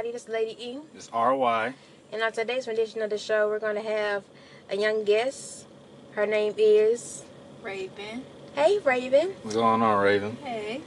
everybody. 0.00 0.12
This 0.12 0.22
is 0.22 0.28
Lady 0.30 0.56
E. 0.58 0.78
It's 0.94 1.10
RY. 1.12 1.74
And 2.10 2.22
on 2.22 2.32
today's 2.32 2.66
rendition 2.66 3.02
of 3.02 3.10
the 3.10 3.18
show, 3.18 3.48
we're 3.48 3.58
going 3.58 3.74
to 3.76 3.82
have 3.82 4.24
a 4.70 4.76
young 4.76 5.04
guest. 5.04 5.66
Her 6.12 6.24
name 6.24 6.54
is 6.56 7.22
Raven. 7.62 8.24
Hey, 8.54 8.78
Raven. 8.78 9.34
What's 9.42 9.56
going 9.56 9.82
on, 9.82 10.02
Raven? 10.02 10.38
Hey. 10.42 10.80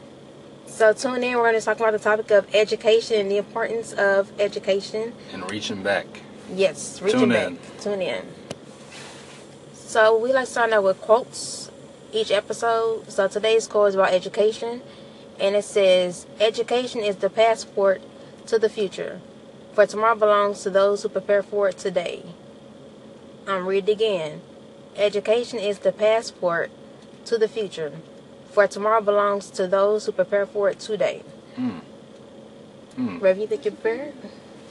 So 0.65 0.93
tune 0.93 1.23
in. 1.23 1.37
We're 1.37 1.43
going 1.43 1.59
to 1.59 1.61
talk 1.61 1.77
about 1.79 1.91
the 1.93 1.99
topic 1.99 2.31
of 2.31 2.47
education 2.55 3.21
and 3.21 3.29
the 3.29 3.37
importance 3.37 3.93
of 3.93 4.31
education. 4.39 5.13
And 5.31 5.49
reaching 5.51 5.83
back. 5.83 6.07
Yes, 6.51 6.99
reaching 6.99 7.19
Tune 7.19 7.29
back. 7.29 7.47
in. 7.49 7.59
Tune 7.79 8.01
in. 8.01 8.25
So 9.73 10.17
we 10.17 10.33
like 10.33 10.45
to 10.45 10.51
start 10.51 10.73
out 10.73 10.83
with 10.83 10.99
quotes 11.01 11.69
each 12.11 12.31
episode. 12.31 13.11
So 13.11 13.27
today's 13.27 13.67
quote 13.67 13.89
is 13.89 13.95
about 13.95 14.11
education, 14.11 14.81
and 15.39 15.55
it 15.55 15.65
says, 15.65 16.25
"Education 16.39 17.01
is 17.01 17.17
the 17.17 17.29
passport 17.29 18.01
to 18.47 18.59
the 18.59 18.69
future, 18.69 19.19
for 19.73 19.85
tomorrow 19.85 20.15
belongs 20.15 20.63
to 20.63 20.69
those 20.69 21.03
who 21.03 21.09
prepare 21.09 21.43
for 21.43 21.69
it 21.69 21.77
today." 21.77 22.23
I'm 23.47 23.65
read 23.65 23.89
again. 23.89 24.41
Education 24.95 25.59
is 25.59 25.79
the 25.79 25.91
passport 25.91 26.71
to 27.25 27.37
the 27.37 27.47
future, 27.47 27.91
for 28.51 28.67
tomorrow 28.67 29.01
belongs 29.01 29.49
to 29.51 29.67
those 29.67 30.05
who 30.05 30.11
prepare 30.11 30.45
for 30.45 30.69
it 30.69 30.79
today. 30.79 31.23
Hmm. 31.55 31.79
Hmm. 32.95 33.19
Rev, 33.19 33.39
you 33.39 33.47
think 33.47 33.65
you're 33.65 33.73
prepared? 33.73 34.13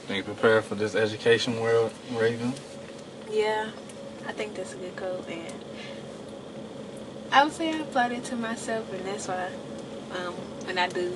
Think 0.07 0.25
you 0.25 0.33
prepared 0.33 0.63
for 0.63 0.75
this 0.75 0.95
education 0.95 1.59
world, 1.59 1.91
Raven? 2.13 2.53
Yeah, 3.29 3.69
I 4.27 4.31
think 4.31 4.55
that's 4.55 4.73
a 4.73 4.77
good 4.77 4.95
quote, 4.95 5.27
and 5.29 5.53
I 7.31 7.43
would 7.43 7.53
say 7.53 7.73
I 7.73 7.79
applied 7.79 8.13
it 8.13 8.23
to 8.25 8.35
myself, 8.35 8.91
and 8.93 9.05
that's 9.05 9.27
why 9.27 9.49
um, 10.15 10.33
when 10.65 10.77
I 10.77 10.87
do 10.87 11.13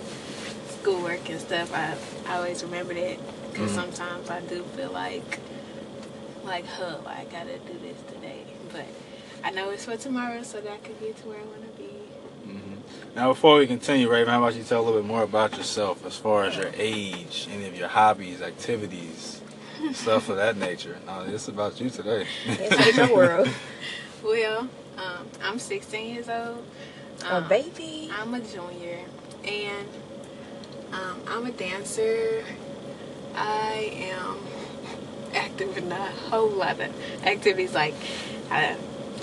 schoolwork 0.88 1.30
and 1.30 1.39
stuff, 1.41 1.73
I, 1.73 1.97
I 2.31 2.38
always 2.38 2.63
remember 2.63 2.93
that 2.93 3.17
because 3.52 3.71
Mhm. 3.71 3.75
sometimes 3.75 4.30
I 4.30 4.39
do 4.41 4.63
feel 4.63 4.91
like, 4.91 5.39
like, 6.45 6.66
huh, 6.66 6.99
I 7.05 7.25
gotta 7.25 7.57
do 7.59 7.73
this 7.81 7.97
today, 8.13 8.44
but 8.71 8.85
I 9.44 9.52
know 9.52 9.69
it's 9.71 9.83
for 9.83 9.97
tomorrow, 9.97 10.44
so 10.44 10.61
that 10.61 10.71
I 10.71 10.77
can 10.77 10.95
get 11.02 11.17
to 11.17 11.27
where 11.27 11.39
I 11.39 11.44
want 11.44 11.63
to 11.63 11.77
be. 11.77 11.89
hmm 12.45 12.75
Now, 13.17 13.27
before 13.33 13.57
we 13.57 13.67
continue, 13.67 14.09
Raven, 14.09 14.29
how 14.33 14.41
about 14.41 14.55
you 14.55 14.63
tell 14.63 14.79
a 14.81 14.85
little 14.85 15.02
bit 15.02 15.07
more 15.07 15.23
about 15.23 15.57
yourself 15.57 16.05
as 16.05 16.16
far 16.16 16.45
as 16.45 16.55
your 16.55 16.71
age, 16.77 17.49
any 17.51 17.66
of 17.67 17.75
your 17.77 17.89
hobbies, 17.89 18.41
activities, 18.41 19.41
stuff 19.91 20.29
of 20.29 20.38
that 20.38 20.55
nature? 20.55 20.97
No, 21.05 21.25
it's 21.27 21.49
about 21.49 21.81
you 21.81 21.89
today. 21.89 22.25
It's 22.47 22.97
your 22.97 23.13
world. 23.13 23.49
Well, 24.23 24.67
um, 24.97 25.27
I'm 25.44 25.59
16 25.59 26.16
years 26.16 26.27
old. 26.27 26.66
A 27.29 27.35
Um, 27.35 27.47
baby. 27.47 28.09
I'm 28.11 28.33
a 28.33 28.39
junior, 28.39 28.99
and 29.45 29.88
um, 30.93 31.21
I'm 31.27 31.45
a 31.45 31.52
dancer. 31.52 32.43
I 33.35 33.91
am 34.13 34.38
active 35.35 35.77
in 35.77 35.91
a 35.91 35.95
whole 35.95 36.49
lot 36.49 36.79
of 36.79 37.25
activities. 37.25 37.73
Like 37.73 37.94
I 38.49 38.75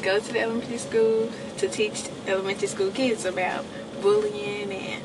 go 0.02 0.20
to 0.20 0.32
the 0.32 0.40
elementary 0.40 0.78
school 0.78 1.30
to 1.58 1.68
teach 1.68 2.04
elementary 2.26 2.68
school 2.68 2.90
kids 2.90 3.24
about 3.24 3.64
bullying 4.02 4.70
and 4.72 5.02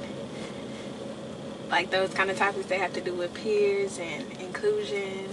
like 1.69 1.91
those 1.91 2.13
kind 2.13 2.29
of 2.29 2.37
topics 2.37 2.65
that 2.67 2.79
have 2.79 2.93
to 2.93 3.01
do 3.01 3.13
with 3.13 3.33
peers 3.33 3.99
and 3.99 4.31
inclusion. 4.39 5.25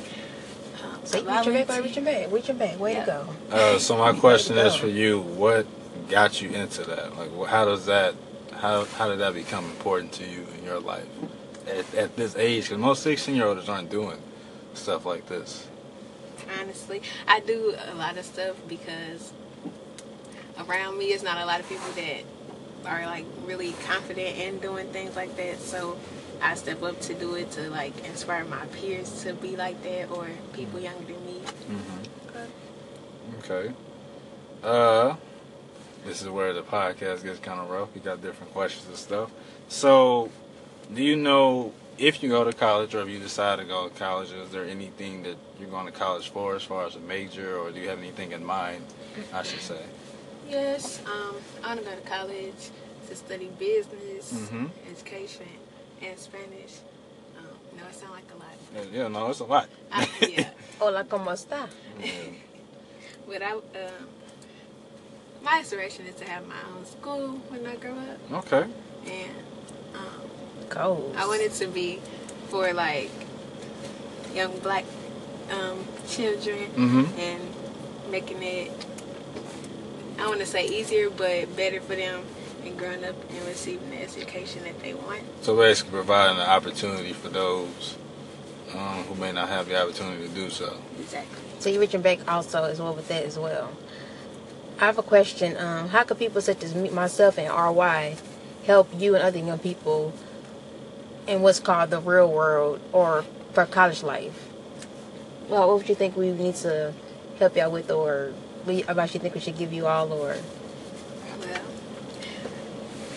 Um, 0.85 1.01
See, 1.05 1.21
so 1.21 1.29
I 1.29 1.39
reaching 1.39 1.55
went 1.55 1.69
back, 1.69 1.77
to- 1.79 1.83
reaching 1.83 2.05
back, 2.05 2.33
reaching 2.33 2.59
back. 2.59 2.79
Way 2.79 2.93
Yeah. 2.93 3.05
to 3.05 3.11
go. 3.51 3.57
Uh, 3.57 3.79
so 3.79 3.97
my 3.97 4.13
question 4.13 4.57
is 4.59 4.75
for 4.77 4.89
you: 4.89 5.21
What 5.21 5.67
got 6.09 6.41
you 6.41 6.51
into 6.51 6.85
that? 6.85 7.17
Like, 7.17 7.49
how 7.49 7.65
does 7.65 7.87
that? 7.87 8.15
How 8.59 8.85
how 8.85 9.09
did 9.09 9.19
that 9.21 9.35
become 9.35 9.65
important 9.67 10.13
to 10.15 10.25
you 10.25 10.47
in 10.59 10.65
your 10.65 10.81
life 10.81 11.07
at, 11.67 11.95
at 11.95 12.17
this 12.17 12.37
age? 12.37 12.65
Because 12.65 12.79
most 12.79 13.03
sixteen-year-olds 13.03 13.69
aren't 13.69 13.91
doing 13.91 14.19
stuff 14.75 15.05
like 15.07 15.27
this. 15.29 15.67
honestly. 16.61 17.03
I 17.27 17.41
do 17.41 17.75
a 17.91 17.95
lot 17.95 18.17
of 18.17 18.25
stuff 18.25 18.57
because 18.69 19.33
around 20.59 20.99
me 20.99 21.13
is 21.13 21.23
not 21.23 21.39
a 21.39 21.45
lot 21.47 21.61
of 21.61 21.69
people 21.69 21.91
that 21.93 22.25
are 22.87 23.05
like 23.07 23.25
really 23.45 23.73
confident 23.87 24.39
in 24.39 24.59
doing 24.59 24.89
things 24.89 25.17
like 25.17 25.37
that. 25.37 25.59
So 25.59 25.99
I 26.41 26.55
step 26.55 26.83
up 26.83 27.01
to 27.03 27.15
do 27.15 27.35
it 27.35 27.51
to 27.53 27.69
like 27.71 28.07
inspire 28.07 28.45
my 28.45 28.65
peers 28.67 29.23
to 29.25 29.35
be 29.35 29.57
like 29.57 29.83
that 29.83 30.11
or 30.11 30.29
people 30.53 30.81
younger 30.81 31.13
than 31.13 31.27
me. 31.27 31.41
Mm-hmm. 31.71 33.39
Okay. 33.39 33.75
Uh, 34.63 35.17
this 36.07 36.23
is 36.23 36.29
where 36.29 36.53
the 36.53 36.63
podcast 36.63 37.23
gets 37.25 37.39
kind 37.41 37.61
of 37.61 37.69
rough. 37.71 37.89
You 37.95 38.01
got 38.01 38.23
different 38.23 38.53
questions 38.53 38.87
and 38.87 38.97
stuff. 38.97 39.31
So, 39.69 40.31
do 40.95 41.03
you 41.03 41.17
know 41.17 41.73
if 41.99 42.23
you 42.23 42.29
go 42.29 42.45
to 42.45 42.53
college 42.53 42.95
or 42.95 43.01
if 43.03 43.09
you 43.09 43.19
decide 43.19 43.59
to 43.59 43.65
go 43.65 43.89
to 43.89 43.95
college, 43.95 44.31
is 44.31 44.51
there 44.51 44.65
anything 44.65 45.23
that 45.25 45.37
you're 45.59 45.69
going 45.69 45.87
to 45.87 45.93
college 45.93 46.29
for 46.29 46.55
as 46.55 46.63
far 46.63 46.87
as 46.87 46.95
a 46.95 47.01
major, 47.01 47.59
or 47.59 47.71
do 47.71 47.81
you 47.81 47.89
have 47.89 47.99
anything 47.99 48.33
in 48.33 48.45
mind? 48.45 48.85
I 49.33 49.43
should 49.43 49.61
say. 49.61 49.81
Yes, 50.49 51.01
um, 51.07 51.37
I 51.65 51.69
want 51.69 51.81
to 51.81 51.87
go 51.87 51.95
to 51.97 52.03
college 52.09 52.71
to 53.09 53.17
study 53.17 53.51
business, 53.59 54.33
Mhm. 54.33 54.71
education, 54.91 55.49
and 56.03 56.19
Spanish. 56.19 56.75
Um, 57.39 57.47
no, 57.77 57.85
it 57.89 57.95
sounds 57.95 58.13
like 58.13 58.31
a 58.33 58.37
lot. 58.39 58.55
Yeah, 58.93 59.01
Yeah, 59.03 59.09
no, 59.09 59.31
it's 59.31 59.41
a 59.41 59.45
lot. 59.45 59.69
I, 59.91 60.07
yeah. 60.21 60.51
Hola, 60.79 61.05
¿cómo 61.05 61.33
está? 61.33 61.69
Yeah. 62.01 62.13
But 63.29 63.43
I, 63.43 63.53
um, 63.53 63.63
my 65.47 65.59
aspiration 65.61 66.05
is 66.07 66.17
to 66.17 66.25
have 66.29 66.45
my 66.49 66.57
own 66.77 66.85
school 66.85 67.29
when 67.51 67.65
I 67.67 67.77
grow 67.77 67.93
up, 67.97 68.45
Okay. 68.45 68.69
and 69.07 69.31
um, 69.95 70.29
Goals. 70.69 71.15
I 71.17 71.25
want 71.27 71.41
it 71.41 71.53
to 71.53 71.69
be 71.69 72.01
for 72.49 72.73
like 72.75 73.11
young 74.35 74.59
black 74.59 74.85
um, 75.53 75.79
children 76.09 76.59
Mm-hmm. 76.75 77.21
and 77.21 78.11
making 78.11 78.43
it. 78.43 78.73
I 80.19 80.27
want 80.27 80.41
to 80.41 80.47
say 80.47 80.67
easier, 80.67 81.11
but 81.11 81.55
better 81.57 81.81
for 81.81 81.95
them 81.95 82.25
and 82.65 82.77
growing 82.77 83.05
up 83.05 83.15
and 83.31 83.47
receiving 83.47 83.91
the 83.91 84.03
education 84.03 84.65
that 84.65 84.81
they 84.83 84.95
want. 84.95 85.23
So 85.43 85.57
basically, 85.57 85.93
providing 85.93 86.39
an 86.39 86.49
opportunity 86.49 87.13
for 87.13 87.29
those 87.29 87.97
um, 88.75 89.05
who 89.05 89.15
may 89.15 89.31
not 89.31 89.49
have 89.49 89.69
the 89.69 89.81
opportunity 89.81 90.27
to 90.27 90.35
do 90.35 90.51
so. 90.51 90.77
Exactly. 90.99 91.39
So 91.61 91.71
you're 91.71 91.81
reaching 91.81 92.03
back 92.03 92.19
also 92.27 92.65
as 92.65 92.81
well 92.81 92.95
with 92.95 93.07
that 93.09 93.25
as 93.25 93.39
well. 93.39 93.71
I 94.79 94.85
have 94.85 94.99
a 94.99 95.03
question. 95.03 95.57
Um, 95.57 95.89
how 95.89 96.05
could 96.05 96.19
people 96.19 96.43
such 96.43 96.63
as 96.63 96.75
me, 96.75 96.91
myself 96.91 97.39
and 97.39 97.49
RY 97.49 98.17
help 98.67 98.89
you 98.95 99.15
and 99.15 99.25
other 99.25 99.39
young 99.39 99.59
people 99.59 100.13
in 101.27 101.41
what's 101.41 101.61
called 101.61 101.91
the 101.91 102.01
real 102.01 102.31
world 102.31 102.81
or 102.93 103.25
for 103.53 103.65
college 103.65 104.03
life? 104.03 104.49
Well, 105.49 105.67
what 105.69 105.79
would 105.79 105.89
you 105.89 105.95
think 105.95 106.17
we 106.17 106.31
need 106.31 106.57
to 106.57 106.93
help 107.39 107.57
y'all 107.57 107.71
with, 107.71 107.91
or 107.91 108.35
about 108.87 109.15
you 109.15 109.21
think 109.21 109.35
we 109.35 109.41
should 109.41 109.57
give 109.57 109.73
you 109.73 109.87
all, 109.87 110.13
or 110.13 110.37
Well, 111.41 111.61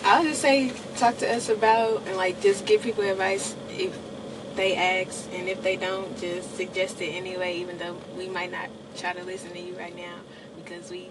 I'll 0.04 0.24
just 0.24 0.40
say 0.40 0.72
talk 0.96 1.18
to 1.18 1.30
us 1.30 1.50
about 1.50 2.06
and 2.06 2.16
like 2.16 2.40
just 2.40 2.64
give 2.64 2.82
people 2.82 3.04
advice 3.04 3.54
if 3.68 3.98
they 4.56 4.76
ask, 4.76 5.28
and 5.34 5.46
if 5.46 5.62
they 5.62 5.76
don't, 5.76 6.18
just 6.18 6.56
suggest 6.56 7.02
it 7.02 7.10
anyway. 7.10 7.56
Even 7.56 7.76
though 7.76 7.98
we 8.16 8.28
might 8.28 8.50
not 8.50 8.70
try 8.96 9.12
to 9.12 9.22
listen 9.24 9.50
to 9.50 9.60
you 9.60 9.74
right 9.76 9.94
now 9.94 10.16
because 10.56 10.90
we 10.90 11.10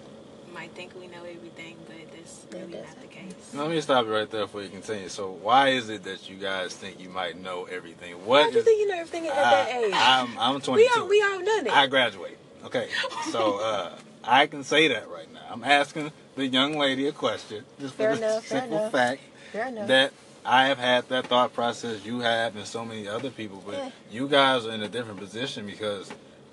might 0.50 0.70
think 0.72 0.92
we 0.98 1.06
know 1.06 1.22
everything, 1.24 1.76
but 1.86 1.96
that's 2.12 2.38
That 2.50 2.60
really 2.60 2.72
does 2.72 2.86
not 2.86 3.00
the 3.00 3.06
case. 3.08 3.54
Let 3.54 3.70
me 3.70 3.80
stop 3.80 4.06
you 4.06 4.12
right 4.12 4.30
there 4.30 4.42
before 4.42 4.62
you 4.62 4.68
continue. 4.68 5.08
So, 5.08 5.30
why 5.30 5.68
is 5.70 5.88
it 5.88 6.04
that 6.04 6.28
you 6.28 6.36
guys 6.36 6.74
think 6.74 7.00
you 7.00 7.08
might 7.08 7.40
know 7.40 7.64
everything? 7.64 8.12
How 8.12 8.18
What 8.18 8.46
do 8.48 8.52
you 8.54 8.58
is? 8.60 8.64
think 8.64 8.80
you 8.80 8.88
know 8.88 8.94
everything 9.00 9.26
at 9.28 9.34
that 9.34 9.68
age? 9.74 9.92
I'm 9.94 10.38
I'm 10.38 10.54
we 10.56 10.60
22. 10.60 11.00
all 11.00 11.08
we 11.08 11.22
all 11.22 11.38
done 11.44 11.66
it. 11.66 11.72
I 11.72 11.86
graduate. 11.86 12.38
Okay, 12.64 12.88
so 13.30 13.58
uh, 13.62 13.96
I 14.22 14.46
can 14.46 14.64
say 14.64 14.88
that 14.88 15.08
right 15.10 15.32
now. 15.32 15.40
I'm 15.50 15.64
asking 15.64 16.12
the 16.36 16.46
young 16.46 16.78
lady 16.78 17.06
a 17.06 17.12
question, 17.12 17.64
just 17.80 17.94
for 17.94 18.02
Fair 18.02 18.16
the 18.16 18.26
enough, 18.26 18.44
fair 18.44 18.60
simple 18.60 18.78
enough. 18.78 18.92
fact 18.92 19.20
Fair 19.52 19.68
enough. 19.68 19.88
that 19.88 20.12
I 20.44 20.66
have 20.68 20.78
had 20.78 21.08
that 21.08 21.26
thought 21.26 21.52
process. 21.54 22.04
You 22.04 22.20
have, 22.20 22.56
and 22.56 22.66
so 22.66 22.84
many 22.84 23.08
other 23.08 23.30
people. 23.30 23.62
But 23.64 23.74
Yeah. 23.76 23.90
you 24.10 24.28
guys 24.28 24.66
are 24.66 24.72
in 24.72 24.82
a 24.82 24.88
different 24.88 25.18
position 25.20 25.66
because 25.66 26.10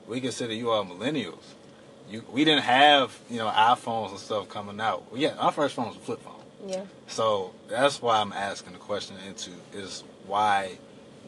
we 0.08 0.22
consider 0.22 0.54
you 0.54 0.72
all 0.72 0.86
millennials. 0.86 1.44
You, 2.10 2.24
we 2.32 2.46
didn't 2.46 2.64
have 2.64 3.18
you 3.30 3.38
know 3.38 3.50
iPhones 3.50 4.12
and 4.12 4.20
stuff 4.20 4.48
coming 4.50 4.80
out. 4.80 5.04
Yeah, 5.14 5.36
our 5.38 5.52
first 5.52 5.76
phone 5.76 5.88
was 5.88 5.98
a 5.98 6.00
flip 6.00 6.22
phone. 6.24 6.34
yeah. 6.68 6.84
So 7.08 7.54
that's 7.70 8.02
why 8.02 8.20
I'm 8.22 8.32
asking 8.34 8.74
the 8.74 8.80
question 8.80 9.16
into 9.28 9.52
is 9.74 10.04
why 10.26 10.78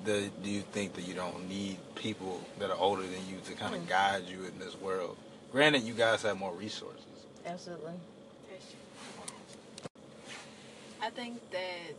the, 0.05 0.29
do 0.43 0.49
you 0.49 0.61
think 0.61 0.93
that 0.93 1.01
you 1.07 1.13
don't 1.13 1.47
need 1.49 1.77
people 1.95 2.39
that 2.59 2.69
are 2.69 2.77
older 2.77 3.01
than 3.01 3.27
you 3.29 3.37
to 3.45 3.53
kind 3.53 3.75
of 3.75 3.81
Mm. 3.81 3.89
guide 3.89 4.23
you 4.29 4.45
in 4.45 4.57
this 4.59 4.79
world? 4.79 5.17
Granted, 5.51 5.81
you 5.83 5.93
guys 5.93 6.21
have 6.23 6.37
more 6.37 6.53
resources. 6.53 7.03
Absolutely. 7.45 7.93
I 11.01 11.09
think 11.09 11.39
that 11.51 11.93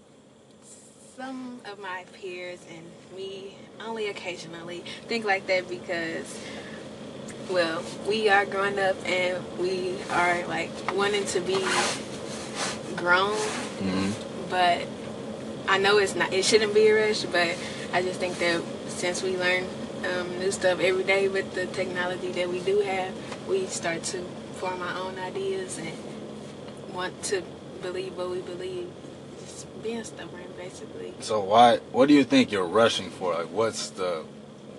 some 1.16 1.60
of 1.70 1.78
my 1.80 2.04
peers 2.12 2.60
and 2.70 2.84
me 3.16 3.56
only 3.84 4.08
occasionally 4.08 4.84
think 5.08 5.24
like 5.24 5.46
that 5.46 5.68
because 5.68 6.38
well 7.52 7.82
we 8.08 8.28
are 8.28 8.44
growing 8.46 8.78
up 8.78 8.96
and 9.06 9.42
we 9.58 9.96
are 10.10 10.46
like 10.46 10.70
wanting 10.94 11.24
to 11.26 11.40
be 11.40 11.58
grown 12.96 13.36
Mm-hmm. 13.80 14.50
but 14.50 14.86
I 15.66 15.78
know 15.78 15.96
it's 15.96 16.14
not 16.14 16.32
it 16.34 16.44
shouldn't 16.44 16.74
be 16.74 16.88
a 16.88 16.94
rush 16.94 17.22
but 17.24 17.56
I 17.94 18.02
just 18.02 18.20
think 18.20 18.38
that 18.38 18.62
since 18.88 19.22
we 19.22 19.36
learn 19.38 19.64
um, 20.04 20.38
new 20.38 20.50
stuff 20.50 20.80
every 20.80 21.04
day 21.04 21.28
with 21.28 21.54
the 21.54 21.66
technology 21.66 22.32
that 22.32 22.48
we 22.48 22.60
do 22.60 22.80
have, 22.80 23.12
we 23.48 23.66
start 23.66 24.02
to 24.04 24.22
form 24.54 24.80
our 24.82 24.96
own 24.98 25.18
ideas 25.18 25.78
and 25.78 25.92
want 26.94 27.22
to 27.24 27.42
believe 27.82 28.16
what 28.16 28.30
we 28.30 28.40
believe. 28.40 28.88
Just 29.40 29.82
being 29.82 30.04
stubborn, 30.04 30.44
basically. 30.56 31.14
So 31.20 31.40
why? 31.40 31.78
What 31.92 32.08
do 32.08 32.14
you 32.14 32.24
think 32.24 32.52
you're 32.52 32.66
rushing 32.66 33.10
for? 33.10 33.34
Like, 33.34 33.50
what's 33.50 33.90
the? 33.90 34.24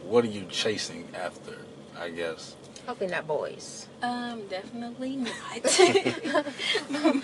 What 0.06 0.24
are 0.24 0.30
you 0.30 0.46
chasing 0.50 1.10
after? 1.16 1.58
I 2.00 2.10
guess. 2.10 2.56
Hopefully 2.88 3.10
not 3.12 3.28
boys. 3.28 3.88
Um, 4.02 4.48
definitely 4.48 5.16
not. 5.18 5.34
Gotta 5.64 7.24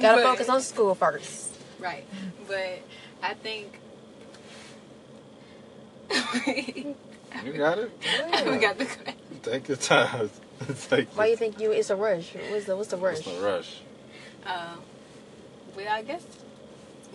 But- 0.00 0.22
focus 0.24 0.48
on 0.48 0.60
school 0.62 0.94
first. 0.94 1.52
Right, 1.78 2.04
but 2.48 2.80
I 3.22 3.34
think. 3.34 3.78
You 7.44 7.52
got 7.52 7.78
it. 7.78 7.90
I 8.32 8.36
haven't 8.38 8.60
got 8.60 8.78
the 8.78 8.86
question. 8.86 9.14
Take 9.42 9.68
your 9.68 9.76
time. 9.76 10.30
Take 10.88 11.08
Why 11.16 11.24
your- 11.26 11.30
you 11.32 11.36
think 11.36 11.60
you? 11.60 11.70
It's 11.72 11.90
a 11.90 11.96
rush. 11.96 12.34
What's 12.50 12.64
the 12.64 12.76
What's 12.76 12.88
the 12.88 12.96
rush? 12.96 13.16
What's 13.26 13.38
the 13.38 13.44
rush? 13.44 13.80
Uh, 14.46 14.76
well, 15.76 15.86
I 15.90 16.02
guess 16.02 16.24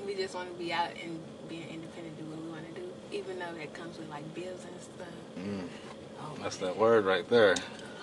we 0.05 0.13
just 0.13 0.35
want 0.35 0.51
to 0.51 0.59
be 0.63 0.71
out 0.71 0.89
and 1.03 1.19
being 1.49 1.63
independent, 1.69 2.19
do 2.19 2.25
what 2.25 2.39
we 2.43 2.51
want 2.51 2.75
to 2.75 2.81
do, 2.81 2.87
even 3.11 3.39
though 3.39 3.51
that 3.57 3.73
comes 3.73 3.97
with 3.97 4.09
like 4.09 4.31
bills 4.35 4.63
and 4.63 4.81
stuff. 4.81 5.07
Mm, 5.39 5.67
Oh, 6.21 6.37
that's 6.41 6.57
that 6.57 6.77
word 6.77 7.05
right 7.05 7.27
there. 7.29 7.55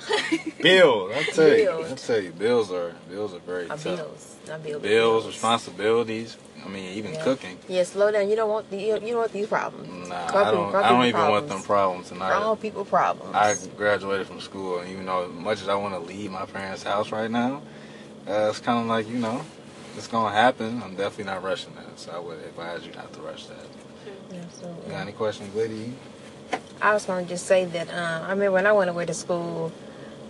Bills. 0.60 1.12
I 1.14 1.22
tell 1.24 1.56
you. 1.56 1.84
I 1.84 1.94
tell 1.94 2.20
you, 2.20 2.30
bills 2.30 2.72
are 2.72 2.92
bills 3.08 3.34
are 3.34 3.38
very 3.40 3.68
tough. 3.68 3.84
bills, 3.84 4.36
not 4.46 4.62
bills. 4.62 4.82
Bills, 4.82 5.26
responsibilities. 5.26 6.36
I 6.64 6.68
mean, 6.68 6.96
even 6.96 7.14
Yeah. 7.14 7.22
cooking. 7.22 7.58
Yeah, 7.68 7.84
slow 7.84 8.10
down. 8.10 8.28
You 8.28 8.36
don't 8.36 8.50
want 8.50 8.70
the, 8.70 8.76
you, 8.76 8.98
don't 8.98 9.16
want 9.16 9.32
these 9.32 9.46
problems. 9.46 10.08
Nah, 10.08 10.30
Grown 10.30 10.46
I 10.46 10.50
don't. 10.50 10.74
I 10.74 10.88
don't 10.88 11.04
even 11.06 11.28
want 11.28 11.48
them 11.48 11.62
problems. 11.62 12.10
And 12.10 12.22
I, 12.22 12.38
Grown 12.40 12.56
people 12.56 12.84
problems. 12.84 13.34
I 13.34 13.56
graduated 13.76 14.26
from 14.26 14.40
school, 14.40 14.78
and 14.78 14.90
even 14.90 15.06
though 15.06 15.26
as 15.26 15.32
much 15.32 15.62
as 15.62 15.68
I 15.68 15.74
want 15.74 15.94
to 15.94 16.00
leave 16.00 16.30
my 16.30 16.46
parents' 16.46 16.82
house 16.82 17.12
right 17.12 17.30
now, 17.30 17.62
uh, 18.26 18.48
it's 18.50 18.60
kind 18.60 18.80
of 18.80 18.86
like 18.86 19.08
you 19.08 19.18
know, 19.18 19.44
it's 19.96 20.08
gonna 20.08 20.34
happen. 20.34 20.82
I'm 20.82 20.94
definitely 20.96 21.24
not 21.32 21.42
rushing 21.42 21.74
that, 21.74 21.98
so 21.98 22.12
I 22.12 22.18
would 22.18 22.38
advise 22.38 22.84
you 22.84 22.92
not 22.92 23.12
to 23.14 23.20
rush 23.20 23.46
that. 23.46 23.66
Yeah, 24.30 24.40
so, 24.60 24.66
You 24.86 24.92
got 24.92 25.00
any 25.00 25.12
questions, 25.12 25.54
lady? 25.54 25.92
I 26.80 26.94
was 26.94 27.06
going 27.06 27.24
to 27.24 27.28
just 27.28 27.46
say 27.46 27.64
that 27.64 27.88
um, 27.90 28.22
I 28.22 28.30
remember 28.30 28.52
when 28.52 28.66
I 28.66 28.72
went 28.72 28.90
away 28.90 29.06
to 29.06 29.14
school, 29.14 29.72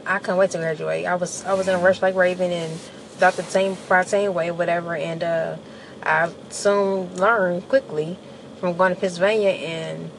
I 0.07 0.19
couldn't 0.19 0.39
wait 0.39 0.51
to 0.53 0.59
graduate. 0.59 1.05
I 1.07 1.15
was 1.15 1.45
I 1.45 1.53
was 1.53 1.69
in 1.69 1.75
a 1.75 1.79
rush 1.79 2.01
like 2.01 2.15
Raven 2.15 2.51
and 2.51 2.73
thought 3.19 3.35
the 3.35 3.43
same 3.43 3.77
same 4.05 4.33
way, 4.33 4.51
whatever. 4.51 4.97
And 4.97 5.23
uh, 5.23 5.57
I 6.03 6.33
soon 6.49 7.15
learned 7.17 7.69
quickly 7.69 8.19
from 8.61 8.77
going 8.77 8.95
to 8.95 9.01
Pennsylvania 9.01 9.51
and 9.51 10.11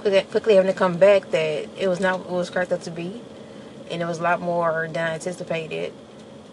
quickly, 0.00 0.54
having 0.54 0.72
to 0.72 0.78
come 0.78 0.98
back 0.98 1.30
that 1.30 1.68
it 1.78 1.88
was 1.88 2.00
not 2.00 2.20
what 2.20 2.30
was 2.30 2.50
cracked 2.50 2.72
up 2.72 2.82
to 2.82 2.90
be, 2.90 3.20
and 3.90 4.02
it 4.02 4.04
was 4.04 4.18
a 4.18 4.22
lot 4.22 4.40
more 4.40 4.88
than 4.92 5.04
I 5.04 5.14
anticipated. 5.14 5.92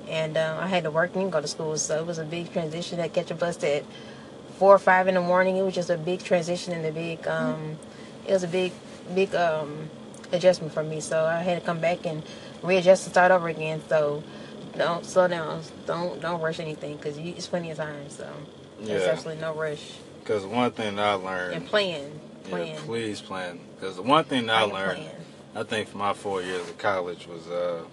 And 0.08 0.38
uh, 0.38 0.58
I 0.60 0.68
had 0.68 0.84
to 0.86 0.92
work 0.92 1.16
and 1.16 1.32
go 1.32 1.40
to 1.40 1.48
school, 1.48 1.78
so 1.78 2.00
it 2.00 2.06
was 2.06 2.18
a 2.18 2.24
big 2.24 2.52
transition. 2.52 3.00
I 3.00 3.10
catch 3.10 3.30
a 3.30 3.36
bus 3.36 3.64
at 3.64 3.84
four 4.58 4.74
or 4.74 4.80
five 4.80 5.08
in 5.08 5.14
the 5.14 5.22
morning. 5.22 5.58
It 5.58 5.62
was 5.62 5.76
just 5.76 5.92
a 5.92 5.98
big 5.98 6.24
transition 6.24 6.74
and 6.74 6.84
a 6.86 6.92
big 6.92 7.28
um, 7.28 7.78
it 8.28 8.34
was 8.34 8.44
a 8.44 8.48
big 8.48 8.72
big 9.16 9.34
um 9.36 9.90
adjustment 10.32 10.74
for 10.74 10.84
me. 10.84 11.00
So 11.00 11.26
I 11.26 11.40
had 11.40 11.60
to 11.60 11.66
come 11.66 11.80
back 11.80 12.06
and 12.06 12.24
readjust 12.64 13.06
and 13.06 13.14
start 13.14 13.32
over 13.32 13.48
again. 13.48 13.82
So 13.90 14.24
don't 14.78 15.06
slow 15.06 15.28
down. 15.28 15.62
Don't 15.86 16.22
don't 16.22 16.42
rush 16.42 16.60
anything 16.60 16.98
because 16.98 17.18
it's 17.18 17.48
plenty 17.48 17.72
of 17.72 17.78
time. 17.78 18.10
So 18.10 18.28
there's 18.80 19.04
Yeah. 19.06 19.12
absolutely 19.12 19.42
no 19.42 19.54
rush. 19.54 19.94
Because 20.22 20.46
one 20.46 20.72
thing 20.72 21.00
I 21.00 21.14
learned, 21.14 21.56
And 21.56 21.66
plan, 21.66 22.20
plan, 22.44 22.68
yeah, 22.68 22.80
please 22.86 23.20
plan. 23.22 23.60
Because 23.76 23.96
the 23.96 24.04
one 24.04 24.26
thing 24.26 24.46
that 24.46 24.56
I 24.56 24.68
plan, 24.68 24.74
learned, 24.74 25.02
plan. 25.02 25.16
I 25.56 25.64
think 25.64 25.88
for 25.90 25.98
my 25.98 26.14
four 26.14 26.42
years 26.44 26.62
of 26.70 26.78
college 26.78 27.26
was, 27.28 27.48
uh, 27.48 27.84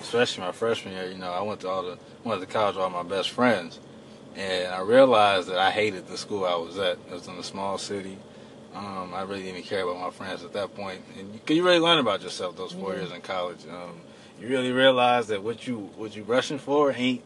especially 0.00 0.42
my 0.44 0.52
freshman 0.52 0.94
year. 0.94 1.08
You 1.08 1.18
know, 1.18 1.30
I 1.30 1.42
went 1.42 1.60
to 1.60 1.68
all 1.68 1.82
the 1.82 1.98
went 2.24 2.40
to 2.40 2.46
college 2.46 2.74
with 2.74 2.82
all 2.84 2.90
my 2.90 3.04
best 3.04 3.30
friends, 3.30 3.78
and 4.34 4.74
I 4.74 4.80
realized 4.80 5.48
that 5.48 5.58
I 5.58 5.70
hated 5.70 6.08
the 6.08 6.18
school 6.18 6.44
I 6.44 6.56
was 6.56 6.76
at. 6.78 6.98
It 7.08 7.12
was 7.12 7.28
in 7.28 7.34
a 7.34 7.42
small 7.44 7.78
city. 7.78 8.18
Um, 8.76 9.14
I 9.14 9.22
really 9.22 9.40
didn't 9.42 9.56
even 9.58 9.62
care 9.62 9.82
about 9.84 9.98
my 9.98 10.10
friends 10.10 10.44
at 10.44 10.52
that 10.52 10.74
point, 10.74 11.00
and 11.18 11.32
you, 11.48 11.54
you 11.56 11.64
really 11.64 11.78
learn 11.78 11.98
about 11.98 12.22
yourself 12.22 12.56
those 12.56 12.72
4 12.72 12.92
Yeah. 12.92 13.00
years 13.00 13.12
in 13.12 13.20
college. 13.22 13.60
Um, 13.70 14.00
you 14.40 14.48
really 14.48 14.70
realize 14.72 15.28
that 15.28 15.42
what 15.42 15.66
you 15.66 15.78
what 15.96 16.14
you 16.14 16.22
rushing 16.24 16.58
for 16.58 16.92
ain't 16.92 17.22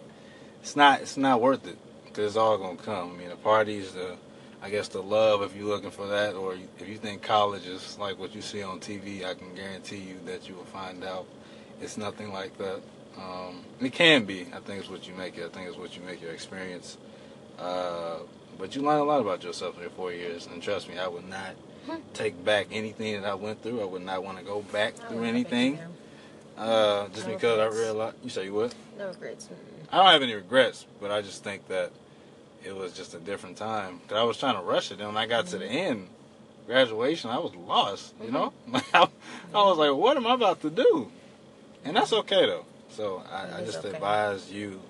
it's 0.62 0.76
not 0.76 1.00
it's 1.00 1.16
not 1.16 1.40
worth 1.40 1.66
it 1.66 1.76
because 2.04 2.26
it's 2.26 2.36
all 2.36 2.56
gonna 2.56 2.76
come. 2.76 3.14
I 3.14 3.18
mean, 3.18 3.28
the 3.30 3.36
parties, 3.36 3.92
the 3.92 4.16
I 4.62 4.70
guess 4.70 4.88
the 4.88 5.02
love 5.02 5.42
if 5.42 5.56
you're 5.56 5.66
looking 5.66 5.90
for 5.90 6.06
that, 6.06 6.34
or 6.34 6.54
if 6.78 6.88
you 6.88 6.98
think 6.98 7.22
college 7.22 7.66
is 7.66 7.98
like 7.98 8.18
what 8.18 8.32
you 8.34 8.42
see 8.42 8.62
on 8.62 8.78
TV, 8.78 9.24
I 9.24 9.34
can 9.34 9.52
guarantee 9.54 9.96
you 9.96 10.16
that 10.26 10.48
you 10.48 10.54
will 10.54 10.64
find 10.66 11.02
out 11.02 11.26
it's 11.80 11.96
nothing 11.96 12.32
like 12.32 12.56
that. 12.58 12.80
Um, 13.18 13.64
and 13.78 13.86
it 13.88 13.92
can 13.92 14.24
be. 14.24 14.46
I 14.54 14.60
think 14.60 14.80
it's 14.80 14.88
what 14.90 15.08
you 15.08 15.14
make 15.14 15.36
it. 15.36 15.44
I 15.44 15.48
think 15.48 15.66
it's 15.68 15.76
what 15.78 15.96
you 15.96 16.02
make 16.02 16.22
your 16.22 16.30
experience. 16.32 16.96
Uh, 17.58 18.18
but 18.60 18.76
you 18.76 18.82
learn 18.82 19.00
a 19.00 19.04
lot 19.04 19.20
about 19.20 19.42
yourself 19.42 19.76
in 19.76 19.82
your 19.82 19.90
four 19.90 20.12
years, 20.12 20.46
and 20.46 20.62
trust 20.62 20.88
me, 20.88 20.98
I 20.98 21.08
would 21.08 21.28
not 21.28 21.54
take 22.14 22.44
back 22.44 22.68
anything 22.70 23.20
that 23.20 23.28
I 23.28 23.34
went 23.34 23.62
through. 23.62 23.80
I 23.80 23.84
would 23.84 24.02
not 24.02 24.22
want 24.22 24.38
to 24.38 24.44
go 24.44 24.62
back 24.62 24.94
I 25.02 25.08
through 25.08 25.24
anything, 25.24 25.78
uh, 26.56 27.08
just 27.08 27.26
No 27.26 27.34
because 27.34 27.58
I 27.58 27.64
regrets. 27.64 27.76
realized. 27.76 28.16
You 28.22 28.30
say 28.30 28.44
you 28.44 28.54
would? 28.54 28.74
No 28.98 29.08
regrets. 29.08 29.48
I 29.90 29.96
don't 29.96 30.06
have 30.06 30.22
any 30.22 30.34
regrets, 30.34 30.86
but 31.00 31.10
I 31.10 31.22
just 31.22 31.42
think 31.42 31.66
that 31.68 31.90
it 32.64 32.76
was 32.76 32.92
just 32.92 33.14
a 33.14 33.18
different 33.18 33.56
time. 33.56 34.00
Cause 34.06 34.18
I 34.18 34.22
was 34.22 34.36
trying 34.36 34.56
to 34.56 34.62
rush 34.62 34.92
it, 34.92 34.98
and 34.98 35.08
when 35.08 35.16
I 35.16 35.26
got 35.26 35.46
to 35.48 35.58
the 35.58 35.66
end, 35.66 36.08
graduation, 36.66 37.30
I 37.30 37.38
was 37.38 37.54
lost. 37.54 38.14
You 38.22 38.30
know, 38.30 38.52
I, 38.94 39.08
I 39.54 39.62
was 39.64 39.78
like, 39.78 39.94
"What 39.94 40.16
am 40.16 40.26
I 40.26 40.34
about 40.34 40.60
to 40.62 40.70
do?" 40.70 41.10
And 41.84 41.96
that's 41.96 42.12
okay 42.12 42.46
though. 42.46 42.66
So 42.90 43.22
I, 43.30 43.60
I 43.60 43.64
just 43.64 43.78
okay. 43.78 43.94
advise 43.94 44.52
you, 44.52 44.80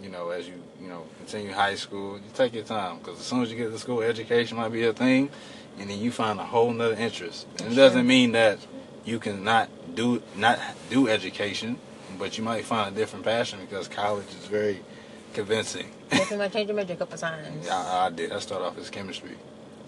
you 0.00 0.08
know, 0.08 0.30
as 0.30 0.48
you 0.48 0.54
you 0.80 0.88
know 0.88 1.04
continue 1.18 1.52
high 1.52 1.74
school, 1.74 2.16
you 2.16 2.24
take 2.34 2.54
your 2.54 2.64
time. 2.64 3.00
Cause 3.00 3.18
as 3.18 3.26
soon 3.26 3.42
as 3.42 3.50
you 3.50 3.56
get 3.56 3.70
to 3.70 3.78
school, 3.78 4.02
education 4.02 4.56
might 4.56 4.72
be 4.72 4.84
a 4.84 4.92
thing, 4.92 5.30
and 5.78 5.90
then 5.90 5.98
you 5.98 6.10
find 6.10 6.38
a 6.40 6.44
whole 6.44 6.72
nother 6.72 6.94
interest. 6.94 7.46
And 7.58 7.72
it 7.72 7.76
doesn't 7.76 8.06
mean 8.06 8.32
that 8.32 8.58
you 9.04 9.18
can 9.18 9.44
not 9.44 9.68
do 9.94 10.22
not 10.36 10.58
do 10.90 11.08
education, 11.08 11.78
but 12.18 12.38
you 12.38 12.44
might 12.44 12.64
find 12.64 12.94
a 12.94 12.98
different 12.98 13.24
passion 13.24 13.60
because 13.60 13.88
college 13.88 14.28
is 14.28 14.46
very 14.46 14.80
convincing. 15.34 15.90
Definitely 16.10 16.36
might 16.38 16.52
change 16.52 16.68
your 16.68 16.76
major 16.76 16.92
a 16.92 16.96
couple 16.96 17.18
times. 17.18 17.68
I, 17.68 18.06
I 18.06 18.10
did. 18.10 18.32
I 18.32 18.38
started 18.38 18.66
off 18.66 18.78
as 18.78 18.90
chemistry. 18.90 19.36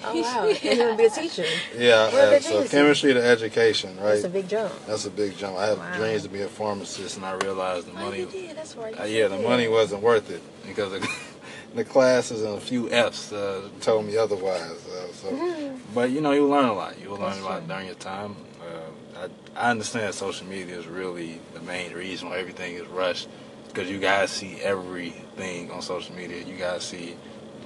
Oh 0.06 0.20
wow! 0.20 0.48
and 0.64 0.78
you 0.78 0.84
would 0.84 0.96
be 0.96 1.04
a 1.04 1.10
teacher. 1.10 1.46
Yeah, 1.76 2.12
Where 2.12 2.34
uh, 2.34 2.40
so 2.40 2.68
chemistry 2.68 3.14
to 3.14 3.22
education, 3.24 3.96
right? 3.96 4.10
That's 4.12 4.24
a 4.24 4.28
big 4.28 4.48
jump. 4.48 4.72
That's 4.86 5.06
a 5.06 5.10
big 5.10 5.36
jump. 5.36 5.56
I 5.56 5.66
had 5.68 5.78
Wow. 5.78 5.96
dreams 5.96 6.22
to 6.24 6.28
be 6.28 6.42
a 6.42 6.48
pharmacist, 6.48 7.16
and 7.16 7.24
I 7.24 7.32
realized 7.34 7.86
the 7.86 7.92
Oh, 7.92 8.04
money. 8.04 8.20
you 8.20 8.26
did. 8.26 8.56
That's 8.56 8.76
right. 8.76 8.98
Uh, 9.00 9.04
yeah, 9.04 9.28
the 9.28 9.38
money 9.38 9.68
wasn't 9.68 10.02
worth 10.02 10.30
it 10.30 10.42
because 10.66 10.92
the, 10.92 11.08
the 11.74 11.84
classes 11.84 12.42
and 12.42 12.56
a 12.56 12.60
few 12.60 12.90
Fs 12.90 13.32
uh, 13.32 13.68
told 13.80 14.04
me 14.06 14.16
otherwise. 14.16 14.60
Uh, 14.86 15.12
so, 15.12 15.76
but 15.94 16.10
you 16.10 16.20
know, 16.20 16.32
you 16.32 16.46
learn 16.46 16.66
a 16.66 16.74
lot. 16.74 17.00
You 17.00 17.10
learn 17.10 17.20
That's 17.20 17.40
a 17.40 17.44
lot 17.44 17.58
true. 17.60 17.68
during 17.68 17.86
your 17.86 17.94
time. 17.96 18.36
Uh, 18.60 19.20
I, 19.56 19.66
I 19.68 19.70
understand 19.70 20.14
social 20.14 20.46
media 20.46 20.76
is 20.78 20.86
really 20.86 21.40
the 21.54 21.60
main 21.60 21.92
reason 21.94 22.28
why 22.28 22.38
everything 22.38 22.74
is 22.74 22.86
rushed 22.88 23.28
because 23.68 23.90
you 23.90 23.98
guys 23.98 24.30
see 24.30 24.60
everything 24.60 25.70
on 25.70 25.82
social 25.82 26.14
media. 26.14 26.42
You 26.44 26.56
guys 26.56 26.82
see 26.84 27.16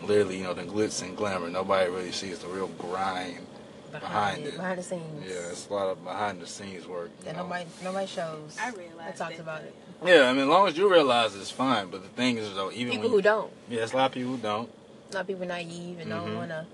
literally, 0.05 0.39
you 0.39 0.45
know, 0.45 0.55
the 0.55 0.63
glitz 0.63 1.03
and 1.03 1.17
glamour. 1.17 1.49
Nobody 1.51 1.91
really 1.91 2.13
sees 2.13 2.39
the 2.39 2.49
real 2.49 2.69
grind. 2.79 3.47
behind 3.93 4.45
it. 4.47 4.55
behind 4.57 4.79
the 4.79 4.83
scenes. 4.83 5.25
Yeah, 5.27 5.51
it's 5.51 5.69
a 5.69 5.73
lot 5.73 5.89
of 5.89 6.05
behind 6.05 6.41
the 6.43 6.47
scenes 6.47 6.87
work. 6.87 7.11
you 7.21 7.25
that 7.25 7.37
know. 7.37 7.45
nobody 7.45 7.65
nobody 7.83 8.07
shows. 8.07 8.57
I 8.61 8.71
realized. 8.71 9.01
I 9.01 9.13
talked 9.13 9.39
about 9.41 9.63
it. 9.63 9.75
Yeah, 10.05 10.29
I 10.29 10.33
mean, 10.33 10.43
as 10.43 10.49
long 10.49 10.69
as 10.69 10.77
you 10.77 10.91
realize 10.93 11.35
it's 11.35 11.51
fine. 11.51 11.89
But 11.89 12.03
the 12.03 12.09
thing 12.11 12.37
is, 12.37 12.55
though, 12.55 12.71
even 12.71 12.93
People 12.93 13.09
when 13.09 13.19
who 13.19 13.23
don't. 13.23 13.51
yeah, 13.69 13.83
it's 13.83 13.93
a 13.95 13.97
lot 13.97 14.07
of 14.07 14.13
people 14.13 14.33
who 14.33 14.37
don't. 14.39 14.69
A 15.11 15.15
lot 15.15 15.21
of 15.23 15.27
people 15.27 15.47
naive 15.47 15.99
and 16.01 16.11
Mhm. 16.11 16.15
don't 16.25 16.37
wanna 16.37 16.67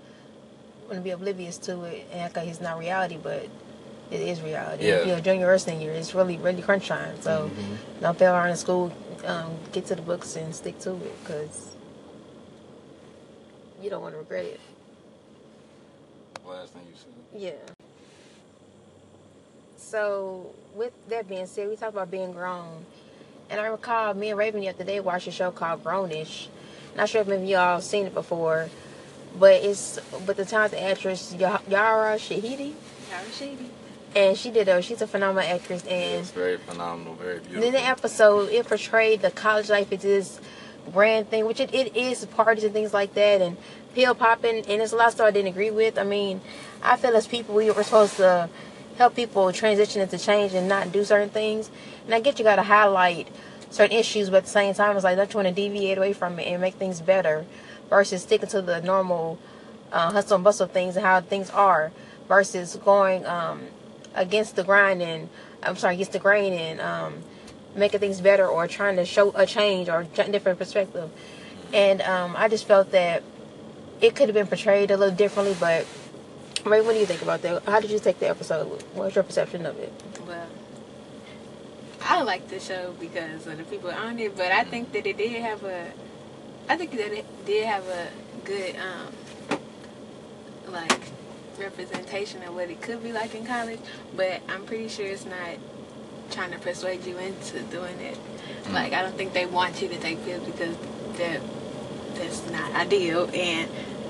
wanna 0.89 1.01
be 1.01 1.11
oblivious 1.11 1.57
to 1.59 1.83
it 1.85 2.05
and 2.11 2.21
act 2.21 2.35
like 2.35 2.47
it's 2.49 2.59
not 2.61 2.77
reality, 2.77 3.17
but 3.21 3.47
it 4.11 4.19
is 4.19 4.41
reality. 4.41 4.85
Yeah. 4.85 4.95
If 4.95 5.07
you're 5.07 5.17
a 5.17 5.21
junior 5.21 5.49
or 5.49 5.57
senior, 5.57 5.91
it's 5.91 6.13
really 6.13 6.37
really 6.37 6.61
crunch 6.61 6.89
time. 6.89 7.15
So 7.21 7.49
Mhm. 7.49 8.01
don't 8.01 8.19
fail 8.19 8.33
around 8.33 8.49
in 8.49 8.57
school. 8.57 8.91
Um, 9.25 9.55
get 9.71 9.85
to 9.87 9.95
the 9.95 10.01
books 10.03 10.35
and 10.35 10.53
stick 10.53 10.77
to 10.81 10.91
it 10.91 11.23
because 11.23 11.74
you 13.85 13.91
don't 13.91 14.01
want 14.01 14.15
to 14.15 14.17
regret 14.19 14.45
it. 14.45 14.59
Last 16.45 16.73
thing 16.73 16.81
you 16.89 16.93
said. 16.97 17.41
Yeah. 17.41 17.73
So, 19.77 20.47
with 20.73 20.91
that 21.09 21.29
being 21.29 21.45
said, 21.45 21.69
we 21.69 21.75
talked 21.75 21.93
about 21.93 22.09
being 22.09 22.31
grown. 22.31 22.85
And 23.49 23.61
I 23.61 23.67
recall 23.67 24.15
me 24.15 24.29
and 24.29 24.39
Raven 24.39 24.61
the 24.61 24.69
other 24.69 24.83
day 24.83 24.99
watched 24.99 25.27
a 25.27 25.31
show 25.31 25.51
called 25.51 25.83
Grownish. 25.83 26.47
Not 26.97 27.09
sure 27.09 27.21
if 27.21 27.27
maybe 27.27 27.45
y'all 27.47 27.79
seen 27.79 28.07
it 28.07 28.13
before, 28.15 28.69
but 29.37 29.61
it's 29.63 29.99
but 30.25 30.35
the 30.37 30.45
talented 30.45 30.79
actress 30.79 31.35
Ya- 31.37 31.59
Yara 31.69 32.15
Shahidi, 32.15 32.73
Yara 33.11 33.25
Shahidi. 33.31 33.67
and 34.15 34.35
she 34.37 34.49
did 34.49 34.65
though. 34.67 34.81
she's 34.81 35.01
a 35.01 35.07
phenomenal 35.07 35.47
actress, 35.47 35.83
and 35.83 36.21
it's 36.21 36.31
very 36.31 36.57
phenomenal, 36.57 37.13
very 37.15 37.39
beautiful. 37.39 37.63
in 37.63 37.73
the 37.73 37.85
episode 37.85 38.49
it 38.49 38.65
portrayed 38.65 39.21
the 39.21 39.29
college 39.29 39.69
life 39.69 39.91
as 39.91 40.01
this 40.01 40.39
brand 40.91 41.29
thing, 41.29 41.45
which 41.45 41.59
it, 41.59 41.73
it 41.73 41.95
is 41.95 42.25
parties 42.25 42.63
and 42.63 42.73
things 42.73 42.93
like 42.93 43.13
that, 43.13 43.41
and 43.41 43.57
pill 43.93 44.15
popping, 44.15 44.57
and 44.57 44.79
there's 44.79 44.93
a 44.93 44.95
lot 44.95 45.07
of 45.07 45.13
stuff 45.13 45.27
I 45.27 45.31
didn't 45.31 45.49
agree 45.49 45.71
with. 45.71 45.97
I 45.97 46.03
mean, 46.03 46.41
I 46.83 46.97
feel 46.97 47.15
as 47.15 47.27
people 47.27 47.55
we 47.55 47.71
were 47.71 47.83
supposed 47.83 48.17
to 48.17 48.49
help 48.97 49.15
people 49.15 49.51
transition 49.51 50.01
into 50.01 50.17
change 50.17 50.53
and 50.53 50.67
not 50.67 50.91
do 50.91 51.03
certain 51.03 51.29
things. 51.29 51.69
And 52.05 52.13
I 52.15 52.19
get 52.19 52.39
you 52.39 52.45
got 52.45 52.55
to 52.57 52.63
highlight 52.63 53.27
certain 53.69 53.97
issues, 53.97 54.29
but 54.29 54.37
at 54.37 54.43
the 54.43 54.49
same 54.49 54.73
time, 54.73 54.95
it's 54.95 55.03
like 55.03 55.17
don't 55.17 55.33
you 55.33 55.37
want 55.37 55.47
to 55.47 55.53
deviate 55.53 55.97
away 55.97 56.13
from 56.13 56.39
it 56.39 56.47
and 56.47 56.61
make 56.61 56.75
things 56.75 57.01
better 57.01 57.45
versus 57.89 58.23
sticking 58.23 58.49
to 58.49 58.61
the 58.61 58.81
normal 58.81 59.37
uh, 59.91 60.11
hustle 60.11 60.35
and 60.35 60.43
bustle 60.43 60.67
things 60.67 60.95
and 60.95 61.05
how 61.05 61.21
things 61.21 61.49
are 61.51 61.91
versus 62.27 62.75
going 62.77 63.25
um, 63.25 63.63
against 64.13 64.55
the 64.55 64.63
grind 64.63 65.01
and 65.01 65.29
I'm 65.63 65.75
sorry, 65.75 65.95
against 65.95 66.13
the 66.13 66.19
grain 66.19 66.53
and 66.53 66.81
um, 66.81 67.23
making 67.75 67.99
things 67.99 68.21
better 68.21 68.47
or 68.47 68.67
trying 68.67 68.95
to 68.95 69.05
show 69.05 69.31
a 69.35 69.45
change 69.45 69.89
or 69.89 70.03
different 70.03 70.59
perspective. 70.59 71.09
And 71.73 72.01
um, 72.01 72.35
I 72.37 72.47
just 72.47 72.65
felt 72.65 72.91
that 72.91 73.23
it 74.01 74.15
could 74.15 74.29
have 74.29 74.33
been 74.33 74.47
portrayed 74.47 74.91
a 74.91 74.97
little 74.97 75.15
differently, 75.15 75.55
but 75.59 75.85
Ray, 76.65 76.81
what 76.81 76.93
do 76.93 76.99
you 76.99 77.05
think 77.05 77.21
about 77.21 77.41
that? 77.43 77.63
How 77.63 77.79
did 77.79 77.91
you 77.91 77.99
take 77.99 78.19
the 78.19 78.29
episode? 78.29 78.67
What 78.93 79.05
was 79.05 79.15
your 79.15 79.23
perception 79.23 79.65
of 79.65 79.77
it? 79.77 79.93
Well, 80.27 80.47
I 82.01 82.21
like 82.23 82.47
the 82.47 82.59
show 82.59 82.95
because 82.99 83.47
of 83.47 83.57
the 83.57 83.63
people 83.63 83.91
on 83.91 84.19
it, 84.19 84.35
but 84.35 84.51
I 84.51 84.63
think 84.63 84.91
that 84.93 85.05
it 85.05 85.17
did 85.17 85.41
have 85.41 85.63
a, 85.63 85.91
I 86.69 86.77
think 86.77 86.91
that 86.91 87.11
it 87.11 87.25
did 87.45 87.65
have 87.65 87.87
a 87.87 88.07
good, 88.43 88.75
um, 88.77 89.59
like, 90.71 91.01
representation 91.59 92.43
of 92.43 92.53
what 92.53 92.69
it 92.69 92.81
could 92.81 93.01
be 93.01 93.11
like 93.11 93.33
in 93.33 93.45
college. 93.45 93.79
But 94.15 94.41
I'm 94.49 94.65
pretty 94.65 94.87
sure 94.87 95.05
it's 95.05 95.25
not 95.25 95.57
trying 96.31 96.51
to 96.51 96.59
persuade 96.59 97.05
you 97.05 97.17
into 97.17 97.59
doing 97.63 97.99
it. 97.99 98.17
Like, 98.71 98.93
I 98.93 99.01
don't 99.03 99.15
think 99.15 99.33
they 99.33 99.45
want 99.45 99.81
you 99.81 99.87
to 99.89 99.97
take 99.97 100.23
pills 100.25 100.43
because 100.45 100.75
that 101.17 101.39
that's 102.15 102.49
not 102.49 102.73
ideal, 102.75 103.29
and 103.33 103.69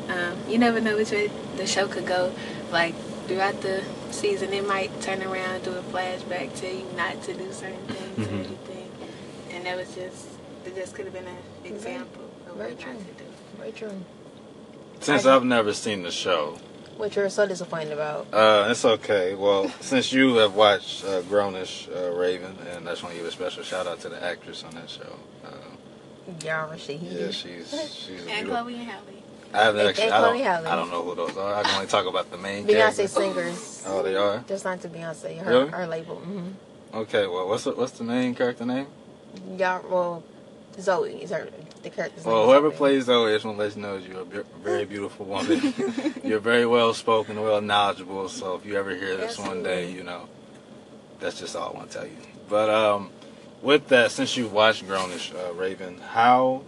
um, 0.10 0.38
you 0.48 0.58
never 0.58 0.80
know 0.80 0.96
which 0.96 1.12
way 1.12 1.30
the 1.58 1.68
show 1.68 1.88
could 1.88 2.06
go. 2.06 2.32
Like 2.72 2.96
throughout 3.28 3.62
the 3.62 3.84
season, 4.12 4.54
it 4.54 4.66
might 4.68 5.02
turn 5.02 5.22
around, 5.24 5.64
do 5.64 5.72
a 5.72 5.82
flashback, 5.84 6.56
tell 6.60 6.72
you 6.74 6.86
not 6.96 7.22
to 7.24 7.34
do 7.34 7.52
certain 7.52 7.80
things 7.88 8.28
or 8.28 8.32
Mhm. 8.32 8.46
anything, 8.46 8.92
and 9.52 9.66
that 9.66 9.76
was 9.76 9.94
just 9.96 10.28
it 10.66 10.76
just 10.76 10.96
could 10.96 11.06
have 11.06 11.14
been 11.14 11.28
an 11.28 11.38
example 11.66 12.24
of 12.50 12.56
Very 12.56 12.72
what 12.72 12.80
true. 12.80 12.94
not 12.94 13.02
to 13.02 13.24
do. 13.24 13.30
Very 13.58 13.72
true. 13.72 14.02
Since 15.02 15.26
I've 15.26 15.44
never 15.44 15.74
seen 15.74 16.04
the 16.04 16.12
show, 16.12 16.58
What 16.98 17.16
you're 17.16 17.30
so 17.30 17.46
disappointed 17.46 17.92
about? 17.94 18.28
uh, 18.34 18.68
it's 18.70 18.86
okay. 18.86 19.36
Well, 19.36 19.70
since 19.82 20.14
you 20.14 20.36
have 20.36 20.56
watched 20.56 21.04
uh, 21.04 21.22
Grownish 21.24 21.90
uh, 21.94 22.12
Raven, 22.16 22.56
and 22.72 22.88
I 22.88 22.92
just 22.94 23.04
want 23.04 23.14
to 23.16 23.20
give 23.22 23.28
a 23.28 23.32
special 23.32 23.64
shout 23.64 23.86
out 23.88 24.00
to 24.02 24.10
the 24.10 24.24
actress 24.24 24.64
on 24.64 24.72
that 24.76 24.90
show. 24.90 25.20
Uh, 25.46 25.50
Yara 26.44 26.76
Shahidi. 26.76 27.20
yeah, 27.20 27.32
she's 27.32 27.70
she's 27.94 28.20
And 28.22 28.26
beautiful. 28.28 28.56
Chloe 28.64 28.76
and 28.76 28.84
Halle. 28.90 29.02
I 29.54 29.64
haven't 29.64 29.80
And- 29.82 29.90
actually. 29.90 30.06
and 30.06 30.14
I 30.14 30.22
don't. 30.22 30.40
Halle. 30.40 30.66
I 30.68 30.76
don't 30.76 30.90
know 30.92 31.04
who 31.04 31.16
those 31.16 31.38
are. 31.38 31.54
I 31.56 31.64
can 31.64 31.76
only 31.76 31.88
talk 31.88 32.06
about 32.08 32.32
the 32.32 32.38
main 32.38 32.66
Beyonce 32.66 32.74
characters. 32.76 33.12
singers. 33.12 33.84
Oh, 33.88 34.02
they 34.02 34.16
are. 34.16 34.44
Just 34.48 34.64
not 34.66 34.82
to 34.82 34.90
Beyonce. 34.90 35.38
Her, 35.40 35.50
Really? 35.52 35.70
her 35.72 35.88
label. 35.88 36.16
hmm 36.16 36.50
Okay. 36.94 37.28
Well, 37.28 37.48
what's 37.50 37.66
the, 37.66 37.72
what's 37.72 37.92
the 37.94 38.04
main 38.06 38.34
character 38.36 38.66
name? 38.66 38.88
Yara, 39.58 39.84
well, 39.90 40.24
Zoe 40.80 41.22
is 41.24 41.30
her. 41.32 41.48
The 41.84 41.90
character's 41.90 42.26
name 42.26 42.34
Well, 42.34 42.46
whoever 42.48 42.70
Zoe. 42.70 42.78
plays 42.78 43.06
Zoe, 43.06 43.32
I 43.32 43.36
just 43.36 43.46
want 43.46 43.58
to 43.58 43.64
let 43.64 43.76
you 43.76 43.82
know 43.82 43.98
you're 43.98 44.22
a 44.22 44.26
be- 44.26 44.50
very 44.64 44.86
beautiful 44.96 45.26
woman. 45.26 45.74
you're 46.24 46.40
very 46.40 46.66
well 46.66 46.94
spoken, 46.94 47.42
well 47.42 47.62
knowledgeable. 47.62 48.28
So 48.30 48.56
if 48.56 48.66
you 48.66 48.76
ever 48.78 48.96
hear 48.96 49.16
this 49.18 49.38
one 49.38 49.64
day, 49.64 49.92
you 49.92 50.04
know, 50.04 50.28
that's 51.20 51.40
just 51.40 51.56
all 51.56 51.72
I 51.74 51.78
want 51.78 51.92
to 51.92 51.98
tell 52.00 52.08
you. 52.08 52.18
But 52.50 52.70
um, 52.70 53.10
with 53.62 53.88
that, 53.90 54.12
since 54.12 54.36
you've 54.36 54.54
watched 54.54 54.86
Grownish 54.88 55.34
uh, 55.36 55.54
Raven, 55.54 56.00
how 56.00 56.64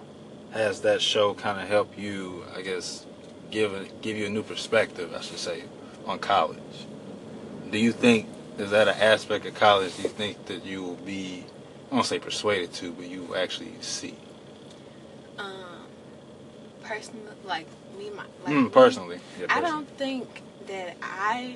has 0.51 0.81
that 0.81 1.01
show 1.01 1.33
kind 1.33 1.59
of 1.61 1.67
helped 1.67 1.97
you? 1.97 2.43
I 2.55 2.61
guess 2.61 3.05
give 3.51 3.73
a, 3.73 3.85
give 4.01 4.17
you 4.17 4.25
a 4.27 4.29
new 4.29 4.43
perspective, 4.43 5.13
I 5.15 5.21
should 5.21 5.37
say, 5.39 5.63
on 6.05 6.19
college. 6.19 6.57
Do 7.71 7.77
you 7.77 7.91
think 7.91 8.27
is 8.57 8.71
that 8.71 8.87
an 8.87 8.95
aspect 8.99 9.45
of 9.45 9.53
college? 9.53 9.95
Do 9.97 10.03
you 10.03 10.09
think 10.09 10.45
that 10.45 10.65
you 10.65 10.81
will 10.83 10.95
be? 10.95 11.43
I 11.91 11.95
won't 11.95 12.05
say 12.07 12.19
persuaded 12.19 12.73
to, 12.73 12.91
but 12.91 13.07
you 13.07 13.35
actually 13.35 13.73
see. 13.81 14.15
Um, 15.37 15.85
personally, 16.83 17.21
like 17.45 17.67
me, 17.97 18.09
my 18.09 18.23
like 18.43 18.53
Mm, 18.53 18.63
me, 18.65 18.69
personally, 18.69 19.19
yeah, 19.39 19.45
I 19.49 19.61
don't 19.61 19.87
think 19.97 20.41
that 20.67 20.97
I 21.01 21.55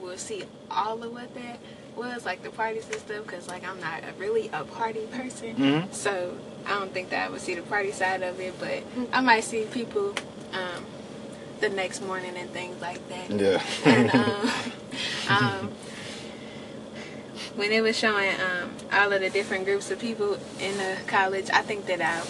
will 0.00 0.16
see 0.16 0.44
all 0.70 1.02
of 1.02 1.12
what 1.12 1.34
that 1.34 1.58
was, 1.96 2.24
like 2.24 2.42
the 2.42 2.50
parties 2.50 2.86
and 2.86 2.96
stuff, 2.96 3.24
because 3.24 3.48
like 3.48 3.66
I'm 3.68 3.78
not 3.80 4.02
a, 4.04 4.12
really 4.18 4.48
a 4.52 4.64
party 4.64 5.06
person. 5.12 5.54
Mhm. 5.56 5.92
So 5.92 6.34
I 6.66 6.70
don't 6.78 6.92
think 6.92 7.10
that 7.10 7.26
I 7.26 7.30
would 7.30 7.40
see 7.40 7.54
the 7.54 7.62
party 7.62 7.92
side 7.92 8.22
of 8.22 8.40
it, 8.40 8.54
but 8.58 8.82
I 9.12 9.20
might 9.20 9.44
see 9.44 9.64
people 9.70 10.14
um, 10.54 10.84
the 11.60 11.68
next 11.68 12.00
morning 12.00 12.36
and 12.36 12.48
things 12.50 12.80
like 12.80 13.06
that. 13.10 13.30
Yeah. 13.30 13.62
And 13.84 14.10
um, 14.14 14.50
um, 15.28 15.72
when 17.56 17.72
it 17.72 17.82
was 17.82 17.96
showing 17.96 18.30
um, 18.40 18.70
all 18.92 19.12
of 19.12 19.20
the 19.20 19.30
different 19.30 19.64
groups 19.64 19.90
of 19.90 19.98
people 19.98 20.38
in 20.58 20.76
the 20.78 20.96
college, 21.06 21.50
I 21.50 21.62
think 21.62 21.86
that 21.86 22.00
I 22.00 22.22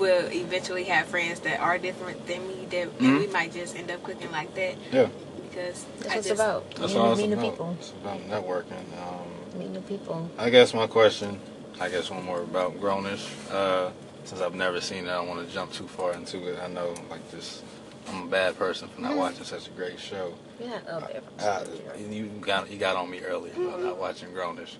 will 0.00 0.26
eventually 0.32 0.84
have 0.84 1.06
friends 1.06 1.40
that 1.40 1.60
are 1.60 1.78
different 1.78 2.26
than 2.26 2.46
me. 2.48 2.66
That 2.70 2.88
and 3.00 3.18
we 3.18 3.26
might 3.28 3.52
just 3.52 3.76
end 3.76 3.90
up 3.90 4.02
clicking 4.02 4.30
like 4.32 4.54
that 4.54 4.76
yeah. 4.92 5.08
because 5.42 5.84
That's 5.98 6.06
I 6.06 6.16
what 6.16 6.16
it's 6.18 6.30
about. 6.30 6.70
That's 6.70 6.80
meeting, 6.80 6.98
all 6.98 7.12
it's 7.12 7.20
meeting 7.20 7.32
about. 7.34 7.50
people. 7.50 7.76
It's 7.78 7.90
about 7.90 8.20
networking. 8.20 9.02
Um, 9.02 9.58
Meeting 9.58 9.72
new 9.74 9.80
people. 9.82 10.30
I 10.36 10.50
guess 10.50 10.74
my 10.74 10.88
question, 10.88 11.38
I 11.80 11.88
guess 11.88 12.10
one 12.10 12.24
more 12.24 12.40
about 12.40 12.80
Grownish. 12.80 13.28
Uh, 13.52 13.90
since 14.24 14.40
I've 14.40 14.54
never 14.54 14.80
seen 14.80 15.04
it, 15.04 15.10
I 15.10 15.14
don't 15.14 15.28
want 15.28 15.46
to 15.46 15.52
jump 15.54 15.72
too 15.72 15.86
far 15.86 16.12
into 16.14 16.50
it. 16.52 16.58
I 16.58 16.66
know, 16.68 16.94
like 17.10 17.30
this, 17.30 17.62
I'm 18.08 18.24
a 18.24 18.26
bad 18.26 18.58
person 18.58 18.88
for 18.88 19.00
not 19.00 19.16
watching 19.16 19.44
such 19.44 19.66
a 19.68 19.70
great 19.70 19.98
show. 19.98 20.34
You're 20.60 20.68
not 20.68 20.88
up 20.88 21.12
there. 21.38 21.48
Uh, 21.48 21.64
you 22.08 22.26
got 22.40 22.70
you 22.70 22.78
got 22.78 22.96
on 22.96 23.10
me 23.10 23.20
earlier 23.20 23.52
about 23.54 23.80
not 23.80 23.98
watching 23.98 24.30
Grownish. 24.30 24.76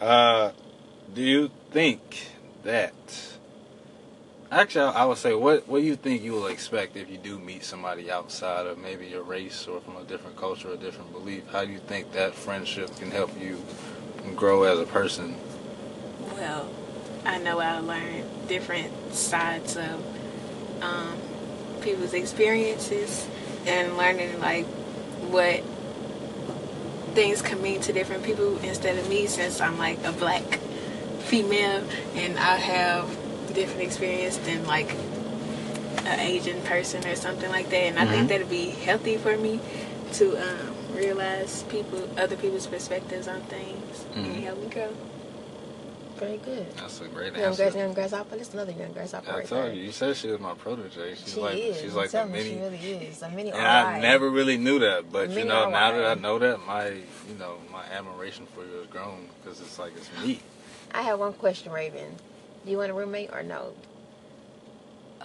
Uh, 0.00 0.52
do 1.14 1.22
you 1.22 1.50
think 1.70 2.28
that? 2.64 2.94
Actually, 4.50 4.94
I 4.94 5.04
would 5.04 5.18
say, 5.18 5.34
what 5.34 5.68
what 5.68 5.80
do 5.80 5.84
you 5.84 5.96
think 5.96 6.22
you 6.22 6.32
will 6.32 6.46
expect 6.46 6.96
if 6.96 7.10
you 7.10 7.18
do 7.18 7.38
meet 7.38 7.64
somebody 7.64 8.10
outside 8.10 8.66
of 8.66 8.78
maybe 8.78 9.06
your 9.06 9.22
race 9.22 9.66
or 9.66 9.80
from 9.80 9.96
a 9.96 10.04
different 10.04 10.36
culture 10.36 10.72
or 10.72 10.76
different 10.76 11.12
belief? 11.12 11.44
How 11.50 11.64
do 11.64 11.72
you 11.72 11.80
think 11.80 12.12
that 12.12 12.34
friendship 12.34 12.94
can 12.96 13.10
help 13.10 13.30
you 13.40 13.62
grow 14.36 14.62
as 14.62 14.78
a 14.78 14.86
person? 14.86 15.34
well, 16.38 16.68
I 17.24 17.38
know 17.38 17.58
I 17.58 17.78
learned 17.80 18.48
different 18.48 19.12
sides 19.14 19.76
of 19.76 20.04
um, 20.82 21.18
people's 21.80 22.14
experiences 22.14 23.26
and 23.66 23.96
learning 23.96 24.38
like 24.40 24.66
what 25.30 25.62
things 27.14 27.42
can 27.42 27.60
mean 27.62 27.80
to 27.82 27.92
different 27.92 28.22
people 28.22 28.58
instead 28.58 28.96
of 28.98 29.08
me 29.08 29.26
since 29.26 29.60
I'm 29.60 29.78
like 29.78 30.02
a 30.04 30.12
black 30.12 30.44
female 31.20 31.84
and 32.14 32.38
I 32.38 32.56
have 32.56 33.08
different 33.54 33.82
experience 33.82 34.36
than 34.38 34.66
like 34.66 34.94
an 36.04 36.20
Asian 36.20 36.60
person 36.62 37.06
or 37.06 37.16
something 37.16 37.50
like 37.50 37.70
that 37.70 37.82
and 37.88 37.98
I 37.98 38.06
Mhm. 38.06 38.10
think 38.10 38.28
that'd 38.28 38.50
be 38.50 38.70
healthy 38.70 39.16
for 39.16 39.36
me 39.36 39.60
to 40.14 40.36
um, 40.36 40.74
realize 40.94 41.64
people 41.64 42.08
other 42.16 42.36
people's 42.36 42.66
perspectives 42.66 43.28
on 43.28 43.40
things 43.42 44.04
Mhm. 44.14 44.24
and 44.24 44.44
help 44.44 44.62
me 44.62 44.68
grow. 44.68 44.90
Very 46.18 46.38
good. 46.38 46.66
That's 46.76 47.00
a 47.00 47.08
great 47.08 47.32
Young, 47.34 47.44
answer. 47.44 47.62
grass, 47.64 47.74
young 47.76 47.92
grasshopper. 47.94 48.36
That's 48.36 48.52
another 48.52 48.72
young 48.72 48.92
grasshopper 48.92 49.30
I 49.30 49.36
right 49.38 49.46
told 49.46 49.64
there. 49.66 49.72
you. 49.74 49.82
You 49.84 49.92
said 49.92 50.16
she 50.16 50.28
was 50.28 50.40
my 50.40 50.54
protege. 50.54 51.14
She's 51.14 51.34
She 51.34 51.40
like 51.40 51.54
is. 51.56 51.80
she's 51.80 51.94
like 51.94 52.08
a 52.08 52.12
telling 52.12 52.32
mini. 52.32 52.50
She 52.50 52.56
really 52.58 52.76
is. 53.06 53.22
A 53.22 53.30
mini 53.30 53.52
And 53.52 53.60
I 53.66 54.00
never 54.00 54.28
really 54.30 54.56
knew 54.56 54.78
that, 54.80 55.12
but 55.12 55.30
you 55.30 55.44
know, 55.44 55.68
now 55.70 55.92
that 55.92 56.04
I 56.04 56.14
know 56.20 56.38
that, 56.40 56.58
my 56.66 56.88
you 56.88 57.34
know 57.38 57.58
my 57.72 57.84
admiration 57.86 58.46
for 58.54 58.64
you 58.64 58.72
has 58.78 58.86
grown 58.88 59.28
because 59.42 59.60
it's 59.60 59.78
like 59.78 59.92
it's 59.96 60.10
me. 60.24 60.40
I 60.92 61.02
have 61.02 61.18
one 61.20 61.34
question, 61.34 61.70
Raven. 61.72 62.14
Do 62.64 62.70
you 62.72 62.78
want 62.78 62.90
a 62.90 62.94
roommate 62.94 63.30
or 63.32 63.42
no? 63.42 63.74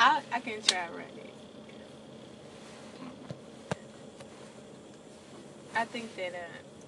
I 0.00 0.22
I 0.32 0.40
can 0.40 0.62
try 0.62 0.88
run 0.90 1.00
it. 1.16 1.30
I 5.74 5.84
think 5.84 6.14
that 6.16 6.34
uh, 6.34 6.38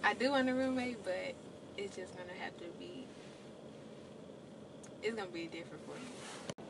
I 0.03 0.15
do 0.15 0.31
want 0.31 0.49
a 0.49 0.55
roommate, 0.55 1.03
but 1.05 1.35
it's 1.77 1.97
just 1.97 2.17
gonna 2.17 2.39
have 2.41 2.57
to 2.59 2.65
be. 2.79 3.05
It's 5.03 5.15
gonna 5.15 5.29
be 5.31 5.47
different 5.47 5.83
for 5.87 5.95
me. 5.95 6.65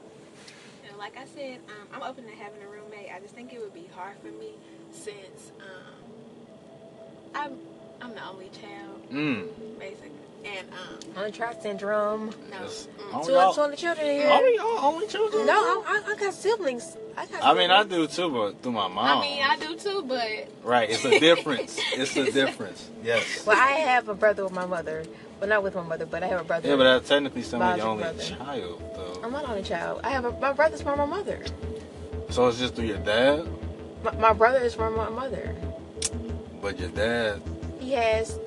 And 0.89 0.97
like 0.99 1.17
I 1.17 1.25
said, 1.37 1.59
um, 1.69 1.89
I'm 1.95 2.03
open 2.09 2.25
to 2.25 2.31
having 2.33 2.63
a 2.63 2.69
roommate. 2.69 3.11
I 3.15 3.21
just 3.21 3.35
think 3.35 3.53
it 3.53 3.61
would 3.61 3.75
be 3.75 3.89
hard 3.95 4.17
for 4.19 4.29
me 4.29 4.51
since 4.93 5.53
um, 5.61 5.95
I'm 7.35 7.53
I'm 7.53 7.59
I'm 8.03 8.15
the 8.15 8.25
only 8.29 8.49
child, 8.49 9.11
Mm. 9.13 9.79
basically, 9.79 10.11
and 10.45 10.67
um, 10.73 10.99
Only 11.19 11.33
child 11.33 11.57
syndrome. 11.63 12.31
no. 12.51 12.63
Yes. 12.63 12.89
mm. 12.99 13.27
Two, 13.27 13.33
y'all- 13.33 13.53
two 13.55 13.61
other 13.61 13.77
children 13.77 14.07
in 14.07 14.21
here. 14.23 14.31
Only, 14.31 14.59
only 14.59 15.07
children? 15.07 15.47
No, 15.47 15.53
I, 15.87 16.03
I, 16.07 16.13
I 16.13 16.17
got 16.17 16.33
siblings. 16.35 16.97
I 17.43 17.55
mean, 17.55 17.71
I 17.71 17.85
do 17.85 18.07
too, 18.07 18.31
but 18.31 18.63
through 18.63 18.73
my 18.73 18.89
mom. 18.89 19.19
I 19.19 19.21
mean, 19.21 19.43
I 19.43 19.57
do 19.57 19.77
too, 19.77 20.03
but 20.07 20.27
Right, 20.63 20.89
it's 20.91 21.05
a 21.05 21.19
difference. 21.19 21.79
it's 21.95 22.17
a 22.17 22.31
difference. 22.33 22.89
Yes. 23.03 23.45
Well, 23.47 23.59
I 23.59 23.73
have 23.73 24.09
a 24.09 24.15
brother 24.15 24.45
with 24.45 24.53
my 24.53 24.67
mother. 24.67 25.05
Well, 25.41 25.49
not 25.49 25.63
with 25.63 25.75
my 25.75 25.83
mother, 25.83 26.07
but 26.07 26.23
I 26.23 26.27
have 26.29 26.41
a 26.41 26.45
brother. 26.45 26.69
Yeah, 26.69 26.77
but 26.77 26.85
that's 26.85 27.09
technically 27.09 27.43
still 27.43 27.59
your 27.61 27.69
Biological 27.77 27.91
only 27.91 28.03
brother. 28.03 28.23
child, 28.23 28.83
though. 28.95 29.21
I'm 29.25 29.33
not 29.33 29.49
only 29.49 29.63
child. 29.63 30.01
I 30.05 30.11
have 30.11 30.25
a, 30.27 30.33
my 30.39 30.53
brother's 30.53 30.83
from 30.83 30.99
my 30.99 31.07
mother. 31.07 31.43
So 32.31 32.47
it's 32.49 32.59
just 32.59 32.75
through 32.75 32.87
your 32.87 32.99
dad, 32.99 33.47
My, 34.05 34.13
my 34.17 34.33
brother 34.33 34.59
is 34.59 34.75
from 34.75 34.97
my 34.97 35.09
mother. 35.09 35.57
but 36.63 36.79
your 36.79 36.91
dad. 36.91 37.41
He 37.81 37.93
has. 37.93 38.39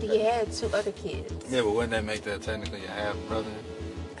He 0.00 0.20
had 0.20 0.52
two 0.52 0.66
other 0.74 0.92
kids. 0.92 1.32
Yeah, 1.50 1.62
but 1.62 1.70
wouldn't 1.70 1.90
that 1.92 2.04
make 2.04 2.22
that 2.22 2.42
technically 2.42 2.80
your 2.80 2.90
half 2.90 3.16
brother? 3.28 3.50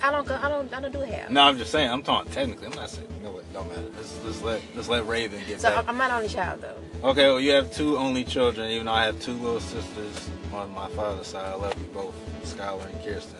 I 0.04 0.10
don't. 0.10 0.26
go- 0.26 0.38
I 0.42 0.48
don't. 0.48 0.72
I 0.74 0.80
don't 0.82 0.92
do 0.92 1.00
half. 1.00 1.30
No, 1.30 1.42
I'm 1.42 1.56
just 1.56 1.70
saying. 1.72 1.90
I'm 1.90 2.02
talking 2.02 2.30
technically. 2.30 2.66
I'm 2.66 2.74
not 2.74 2.90
saying. 2.90 3.08
You 3.18 3.24
know 3.24 3.32
what? 3.32 3.50
Don't 3.54 3.68
matter. 3.68 3.80
Let's, 3.96 4.22
let's 4.24 4.42
let 4.42 4.60
let's 4.74 4.88
let 4.88 5.06
Raven 5.06 5.40
get 5.46 5.60
So 5.62 5.70
back. 5.70 5.78
I'm 5.84 5.88
I'm 5.90 5.96
not 5.98 6.10
only 6.10 6.28
child 6.28 6.60
though. 6.60 7.08
Okay, 7.08 7.26
well, 7.26 7.40
you 7.40 7.52
have 7.52 7.72
two 7.72 7.96
only 7.96 8.22
children, 8.24 8.70
even 8.70 8.86
though 8.86 8.92
I 8.92 9.04
have 9.06 9.18
two 9.20 9.32
little 9.32 9.60
sisters 9.60 10.28
on 10.52 10.70
my 10.74 10.88
father's 10.90 11.28
side. 11.28 11.46
I 11.46 11.54
love 11.54 11.74
you 11.78 11.86
both, 11.94 12.14
Skylar 12.44 12.84
and 12.86 13.02
Kirsten. 13.02 13.38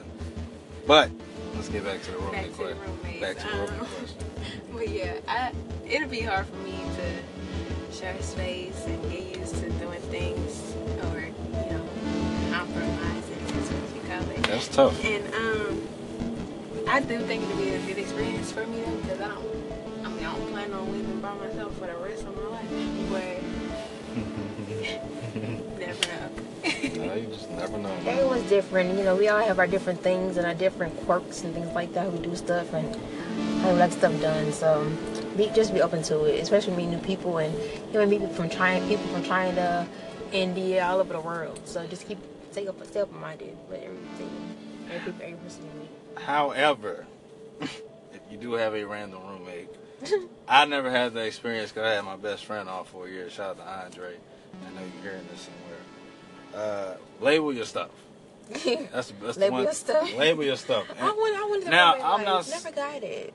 But 0.87 1.11
let's 1.55 1.69
get 1.69 1.85
back 1.85 2.03
to 2.05 2.11
the 2.13 2.19
back 2.19 2.27
roommate 2.33 2.45
to 2.45 2.51
the 2.51 2.57
question. 2.65 2.79
roommates. 3.03 3.21
Back 3.21 3.37
to 3.39 3.47
the 3.47 3.53
Um, 3.53 3.61
roommate 3.71 3.91
question. 3.91 4.19
But 4.75 4.89
yeah, 4.89 5.13
I 5.29 5.53
it'll 5.87 6.09
be 6.09 6.21
hard 6.21 6.47
for 6.47 6.57
me 6.57 6.73
to 6.97 7.95
share 7.97 8.21
space 8.23 8.83
and 8.87 9.11
get 9.11 9.39
used 9.39 9.55
to 9.57 9.71
doing 9.73 10.01
things 10.11 10.75
or 11.05 11.21
you 11.21 11.71
know 11.71 11.89
compromising. 12.51 13.45
That's 13.47 13.71
you 13.95 14.01
call. 14.09 14.43
That's 14.49 14.69
tough. 14.69 15.05
And 15.05 15.25
um, 15.35 15.89
I 16.87 17.01
do 17.01 17.19
think 17.21 17.43
it'll 17.45 17.57
be 17.57 17.71
a 17.71 17.79
good 17.81 17.99
experience 17.99 18.53
for 18.53 18.67
me 18.67 18.81
though, 18.81 18.97
because 18.97 19.21
I 19.21 19.29
don't. 19.29 19.45
I 20.05 20.09
mean, 20.09 20.25
I 20.25 20.33
don't 20.37 20.51
plan 20.53 20.73
on 20.73 20.93
living 20.93 21.21
by 21.21 21.35
myself 21.35 21.75
for 21.79 21.87
the 21.87 21.97
rest 21.97 22.25
of 22.25 22.37
my 22.37 22.43
life, 22.49 22.71
but 23.11 23.43
never 25.81 26.07
know. 26.07 27.07
no, 27.07 27.15
you 27.15 27.27
just 27.27 27.51
never 27.51 27.79
know. 27.79 27.89
man. 27.89 28.07
Everyone's 28.09 28.49
different. 28.49 28.99
You 28.99 29.05
know, 29.05 29.17
we 29.17 29.29
all 29.29 29.41
have 29.41 29.59
our 29.59 29.67
different 29.67 30.01
things 30.01 30.37
and 30.37 30.47
our 30.47 30.55
different 30.55 30.97
quirks 31.05 31.43
and 31.43 31.55
things 31.55 31.73
like 31.75 31.93
that. 31.95 32.13
We 32.13 32.19
do 32.21 32.37
stuff 32.37 32.73
and 32.75 32.95
how 33.63 33.73
we 33.73 33.79
like 33.79 33.93
stuff 33.93 34.21
done. 34.21 34.53
So 34.53 34.87
be 35.37 35.51
just 35.55 35.73
be 35.73 35.81
open 35.81 36.03
to 36.05 36.25
it, 36.27 36.41
especially 36.41 36.77
meet 36.77 36.87
new 36.87 36.99
people 36.99 37.39
and 37.39 37.55
you 37.93 37.95
know 37.95 38.07
meet 38.07 38.21
people 38.21 38.35
from 38.35 38.51
China, 38.51 38.87
people 38.87 39.07
from 39.07 39.25
China, 39.25 39.89
India, 40.33 40.85
all 40.85 41.01
over 41.01 41.15
the 41.15 41.21
world. 41.21 41.61
So 41.65 41.87
just 41.87 42.07
keep 42.07 42.19
stay 42.53 42.69
up, 42.69 42.85
stay 42.87 43.01
open 43.01 43.21
minded 43.21 43.57
with 43.69 43.83
everything, 43.83 44.31
every 44.93 45.13
every 45.25 45.39
person 45.39 45.65
you 45.65 45.81
meet. 45.81 46.04
However, 46.17 47.07
if 47.61 47.81
you 48.31 48.37
do 48.37 48.55
have 48.55 48.75
a 48.75 48.85
random 48.85 49.21
roommate, 49.27 49.69
I 50.49 50.65
never 50.65 50.91
had 50.91 51.15
that 51.15 51.27
experience 51.27 51.71
because 51.71 51.89
I 51.89 51.95
had 51.95 52.05
my 52.05 52.17
best 52.17 52.45
friend 52.45 52.69
all 52.69 52.85
four 52.85 53.09
years. 53.09 53.33
Shout 53.33 53.59
out 53.59 53.65
to 53.65 53.85
Andre. 53.85 54.15
I 54.67 54.71
know 54.75 54.87
you're 54.95 55.03
hearing 55.13 55.27
this 55.31 55.49
somewhere. 55.49 55.75
Uh, 56.55 56.97
label 57.21 57.53
your 57.53 57.65
stuff. 57.65 57.91
That's, 58.49 59.11
that's 59.11 59.11
the 59.11 59.41
Label 59.41 59.53
one. 59.55 59.63
your 59.65 59.73
stuff? 59.73 60.17
Label 60.17 60.45
your 60.45 60.57
stuff. 60.57 60.87
I 61.01 61.05
want, 61.07 61.37
I 61.37 61.45
wanted 61.45 61.65
to 61.65 61.71
Now, 61.71 61.95
I'm 61.95 62.25
not 62.25 62.49
Never 62.49 62.71
got 62.71 63.03
it. 63.03 63.33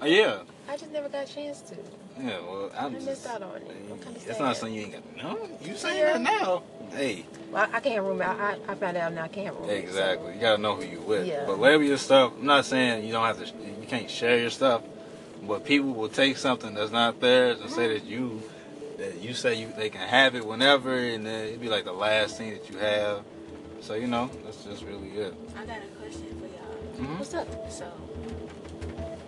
Oh, 0.00 0.06
yeah. 0.06 0.42
I 0.68 0.76
just 0.76 0.90
never 0.90 1.08
got 1.08 1.28
a 1.28 1.32
chance 1.32 1.60
to. 1.62 1.76
Yeah, 2.20 2.38
well, 2.48 2.70
I'm 2.78 2.92
I 2.92 2.94
just. 2.94 3.06
missed 3.06 3.26
out 3.26 3.42
on 3.42 3.56
it. 3.56 3.62
I'm 3.90 3.98
kinda 3.98 4.20
it's 4.26 4.38
not 4.38 4.56
something 4.56 4.74
you 4.74 4.82
ain't 4.82 4.92
got. 4.92 5.22
No, 5.22 5.48
you 5.62 5.76
saying 5.76 5.98
Yeah. 5.98 6.12
that 6.18 6.20
now. 6.20 6.62
Hey, 6.92 7.26
Well, 7.50 7.68
I 7.72 7.80
can't 7.80 8.04
room 8.04 8.22
I, 8.22 8.26
I, 8.26 8.56
I 8.68 8.74
found 8.76 8.96
out 8.96 9.12
now 9.12 9.24
I 9.24 9.28
can't 9.28 9.54
roommate. 9.54 9.82
so- 9.82 9.88
exactly. 9.88 10.34
You 10.34 10.40
gotta 10.40 10.62
know 10.62 10.76
who 10.76 10.84
you 10.84 11.00
with. 11.00 11.26
Yeah. 11.26 11.44
But 11.46 11.58
label 11.58 11.82
your 11.84 11.98
stuff. 11.98 12.32
I'm 12.38 12.46
not 12.46 12.64
saying 12.64 13.04
you 13.04 13.12
don't 13.12 13.24
have 13.24 13.38
to. 13.38 13.46
You 13.46 13.86
can't 13.88 14.08
share 14.08 14.38
your 14.38 14.50
stuff, 14.50 14.82
but 15.42 15.64
people 15.64 15.90
will 15.92 16.08
take 16.08 16.36
something 16.36 16.72
that's 16.74 16.92
not 16.92 17.20
theirs 17.20 17.60
and 17.60 17.68
say 17.70 17.88
that 17.88 18.04
you 18.04 18.42
that 18.98 19.20
you 19.20 19.34
say 19.34 19.54
you 19.54 19.72
they 19.76 19.90
can 19.90 20.06
have 20.06 20.36
it 20.36 20.46
whenever, 20.46 20.96
and 20.96 21.26
then 21.26 21.46
it'd 21.48 21.60
be 21.60 21.68
like 21.68 21.84
the 21.84 21.92
last 21.92 22.38
thing 22.38 22.50
that 22.50 22.70
you 22.70 22.78
have. 22.78 23.22
So 23.80 23.94
you 23.94 24.06
know, 24.06 24.30
that's 24.44 24.62
just 24.64 24.84
really 24.84 25.08
good. 25.08 25.36
I 25.58 25.66
got 25.66 25.78
a 25.78 25.86
question 26.00 26.26
for 26.40 26.46
y'all. 26.46 27.06
Mhm. 27.08 27.18
What's 27.18 27.34
up? 27.34 27.48
So, 27.72 27.86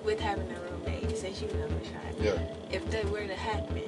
with 0.05 0.21
having 0.21 0.49
a 0.53 0.76
roommate, 0.87 1.17
since 1.17 1.41
you 1.41 1.49
know 1.49 1.67
Rashad, 1.67 2.23
Yeah, 2.23 2.39
if 2.71 2.89
that 2.91 3.09
were 3.11 3.27
to 3.27 3.35
happen, 3.35 3.83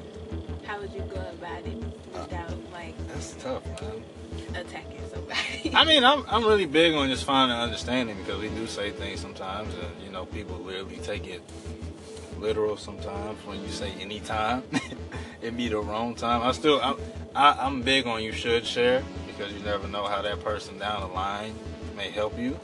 how 0.66 0.80
would 0.80 0.92
you 0.92 1.00
go 1.02 1.20
about 1.20 1.66
it 1.66 1.76
without 2.12 2.72
like 2.72 2.94
that's 3.08 3.32
tough, 3.34 3.64
man. 3.66 4.04
attacking 4.54 5.00
somebody? 5.12 5.72
I 5.74 5.84
mean, 5.84 6.04
I'm 6.04 6.24
I'm 6.28 6.44
really 6.44 6.66
big 6.80 6.94
on 6.94 7.08
just 7.08 7.24
finding 7.24 7.56
understanding 7.56 8.16
because 8.18 8.40
we 8.40 8.48
do 8.48 8.66
say 8.66 8.90
things 8.90 9.20
sometimes, 9.20 9.72
and 9.74 10.02
you 10.04 10.10
know, 10.10 10.26
people 10.26 10.56
literally 10.58 10.98
take 10.98 11.26
it 11.26 11.42
literal 12.38 12.76
sometimes 12.76 13.44
when 13.46 13.62
you 13.62 13.68
say 13.68 13.92
anytime. 14.00 14.62
it 15.42 15.56
be 15.56 15.68
the 15.68 15.78
wrong 15.78 16.14
time. 16.14 16.42
I 16.42 16.52
still 16.52 16.80
I'm 16.82 16.96
I, 17.34 17.56
I'm 17.60 17.82
big 17.82 18.06
on 18.06 18.22
you 18.22 18.32
should 18.32 18.66
share 18.66 19.02
because 19.26 19.52
you 19.52 19.60
never 19.60 19.86
know 19.88 20.06
how 20.06 20.22
that 20.22 20.42
person 20.42 20.78
down 20.78 21.00
the 21.00 21.14
line 21.14 21.54
may 21.96 22.10
help 22.10 22.38
you. 22.38 22.58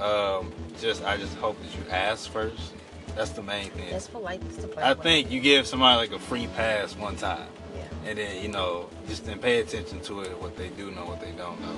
Um, 0.00 0.52
just 0.80 1.04
I 1.04 1.16
just 1.16 1.36
hope 1.36 1.56
that 1.60 1.78
you 1.78 1.90
ask 1.90 2.30
first. 2.30 2.72
That's 3.16 3.30
the 3.30 3.42
main 3.42 3.70
thing. 3.70 3.90
That's. 3.90 4.08
That's 4.08 4.56
the 4.56 4.86
I 4.86 4.94
think 4.94 5.30
you 5.30 5.40
give 5.40 5.66
somebody 5.66 5.96
like 5.96 6.12
a 6.12 6.18
free 6.18 6.48
pass 6.48 6.96
one 6.96 7.16
time. 7.16 7.46
Yeah. 7.76 8.10
And 8.10 8.18
then, 8.18 8.42
you 8.42 8.48
know, 8.48 8.88
just 9.08 9.24
then 9.24 9.38
pay 9.38 9.60
attention 9.60 10.00
to 10.00 10.20
it, 10.20 10.40
what 10.40 10.56
they 10.56 10.68
do 10.70 10.90
know, 10.90 11.04
what 11.04 11.20
they 11.20 11.32
don't 11.32 11.60
know. 11.60 11.76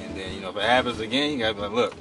And 0.00 0.16
then, 0.16 0.34
you 0.34 0.40
know, 0.40 0.50
if 0.50 0.56
it 0.56 0.62
happens 0.62 1.00
again, 1.00 1.32
you 1.32 1.38
gotta 1.38 1.54
be 1.54 1.60
like, 1.60 1.72
look, 1.72 1.94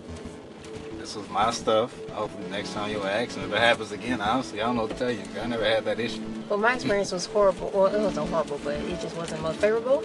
this 0.98 1.16
was 1.16 1.28
my 1.30 1.52
stuff. 1.52 1.98
Hopefully 2.10 2.48
next 2.50 2.74
time 2.74 2.92
you'll 2.92 3.06
ask. 3.06 3.36
And 3.36 3.46
if 3.46 3.54
it 3.54 3.60
happens 3.60 3.92
again, 3.92 4.22
honestly, 4.22 4.62
I 4.62 4.66
don't 4.66 4.76
know 4.76 4.84
what 4.84 4.92
to 4.92 4.98
tell 4.98 5.12
you. 5.12 5.24
I 5.42 5.48
never 5.48 5.66
had 5.66 5.86
that 5.86 6.00
issue. 6.00 6.24
Well, 6.50 6.60
my 6.60 6.76
experience 6.76 7.12
was 7.12 7.26
horrible. 7.26 7.72
Well, 7.74 7.88
it 7.88 8.00
wasn't 8.00 8.30
horrible, 8.30 8.60
but 8.64 8.76
it 8.76 9.02
just 9.02 9.16
wasn't 9.18 9.42
most 9.42 9.60
favorable. 9.60 10.04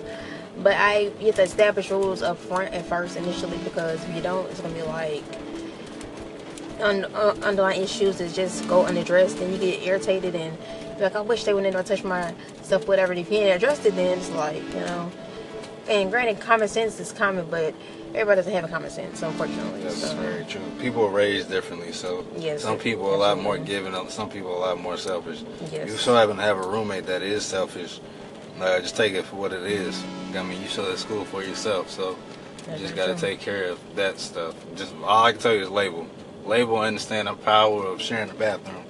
But 0.62 0.74
I 0.76 1.12
you 1.20 1.26
have 1.26 1.34
to 1.36 1.42
establish 1.42 1.90
rules 1.90 2.22
up 2.22 2.38
front 2.38 2.72
at 2.72 2.86
first 2.86 3.16
initially 3.16 3.58
because 3.58 4.02
if 4.04 4.14
you 4.14 4.22
don't, 4.22 4.50
it's 4.50 4.60
gonna 4.60 4.72
be 4.72 4.82
like 4.82 5.22
un, 6.80 7.04
uh, 7.14 7.34
underlying 7.42 7.82
issues 7.82 8.18
that 8.18 8.32
just 8.34 8.66
go 8.68 8.86
unaddressed, 8.86 9.38
and 9.38 9.52
you 9.52 9.58
get 9.58 9.82
irritated 9.82 10.34
and 10.34 10.56
be 10.96 11.02
like, 11.02 11.16
I 11.16 11.20
wish 11.20 11.44
they 11.44 11.54
wouldn't 11.54 11.74
have 11.74 11.84
touched 11.84 12.04
my 12.04 12.34
stuff, 12.62 12.86
whatever. 12.88 13.12
If 13.12 13.30
you 13.30 13.38
ain't 13.38 13.56
addressed 13.56 13.84
it, 13.86 13.94
then 13.96 14.18
it's 14.18 14.30
like 14.30 14.62
you 14.74 14.80
know. 14.80 15.10
And 15.88 16.10
granted, 16.10 16.40
common 16.40 16.66
sense 16.66 16.98
is 16.98 17.12
common, 17.12 17.48
but 17.48 17.72
everybody 18.08 18.36
doesn't 18.38 18.52
have 18.52 18.64
a 18.64 18.68
common 18.68 18.90
sense, 18.90 19.22
unfortunately. 19.22 19.82
That's 19.82 20.10
so. 20.10 20.16
very 20.16 20.44
true. 20.44 20.60
People 20.80 21.04
are 21.04 21.10
raised 21.10 21.48
differently, 21.48 21.92
so 21.92 22.26
Yes, 22.36 22.62
some 22.62 22.78
people 22.78 23.08
are 23.08 23.14
a 23.14 23.18
lot 23.18 23.38
more 23.38 23.56
giving, 23.58 23.94
some 24.08 24.28
people 24.28 24.50
are 24.50 24.56
a 24.56 24.60
lot 24.60 24.80
more 24.80 24.96
selfish. 24.96 25.44
Yes. 25.70 25.88
You 25.88 25.96
so 25.96 26.14
happen 26.14 26.36
to 26.36 26.42
have 26.42 26.58
a 26.58 26.66
roommate 26.66 27.06
that 27.06 27.22
is 27.22 27.44
selfish. 27.44 28.00
Uh, 28.58 28.80
just 28.80 28.96
take 28.96 29.12
it 29.12 29.24
for 29.26 29.36
what 29.36 29.52
it 29.52 29.62
is. 29.64 30.02
I 30.34 30.42
mean, 30.42 30.60
you 30.60 30.68
still 30.68 30.90
at 30.90 30.98
school 30.98 31.24
for 31.26 31.42
yourself, 31.42 31.90
so 31.90 32.10
you 32.10 32.16
That's 32.66 32.80
just 32.80 32.96
got 32.96 33.06
to 33.06 33.14
take 33.14 33.38
care 33.38 33.64
of 33.64 33.78
that 33.96 34.18
stuff. 34.18 34.54
Just 34.74 34.94
all 35.04 35.24
I 35.24 35.32
can 35.32 35.40
tell 35.40 35.52
you 35.52 35.62
is 35.62 35.70
label. 35.70 36.06
Label, 36.46 36.76
and 36.78 36.86
understand 36.86 37.28
the 37.28 37.34
power 37.34 37.86
of 37.86 38.00
sharing 38.00 38.28
the 38.28 38.34
bathroom, 38.34 38.84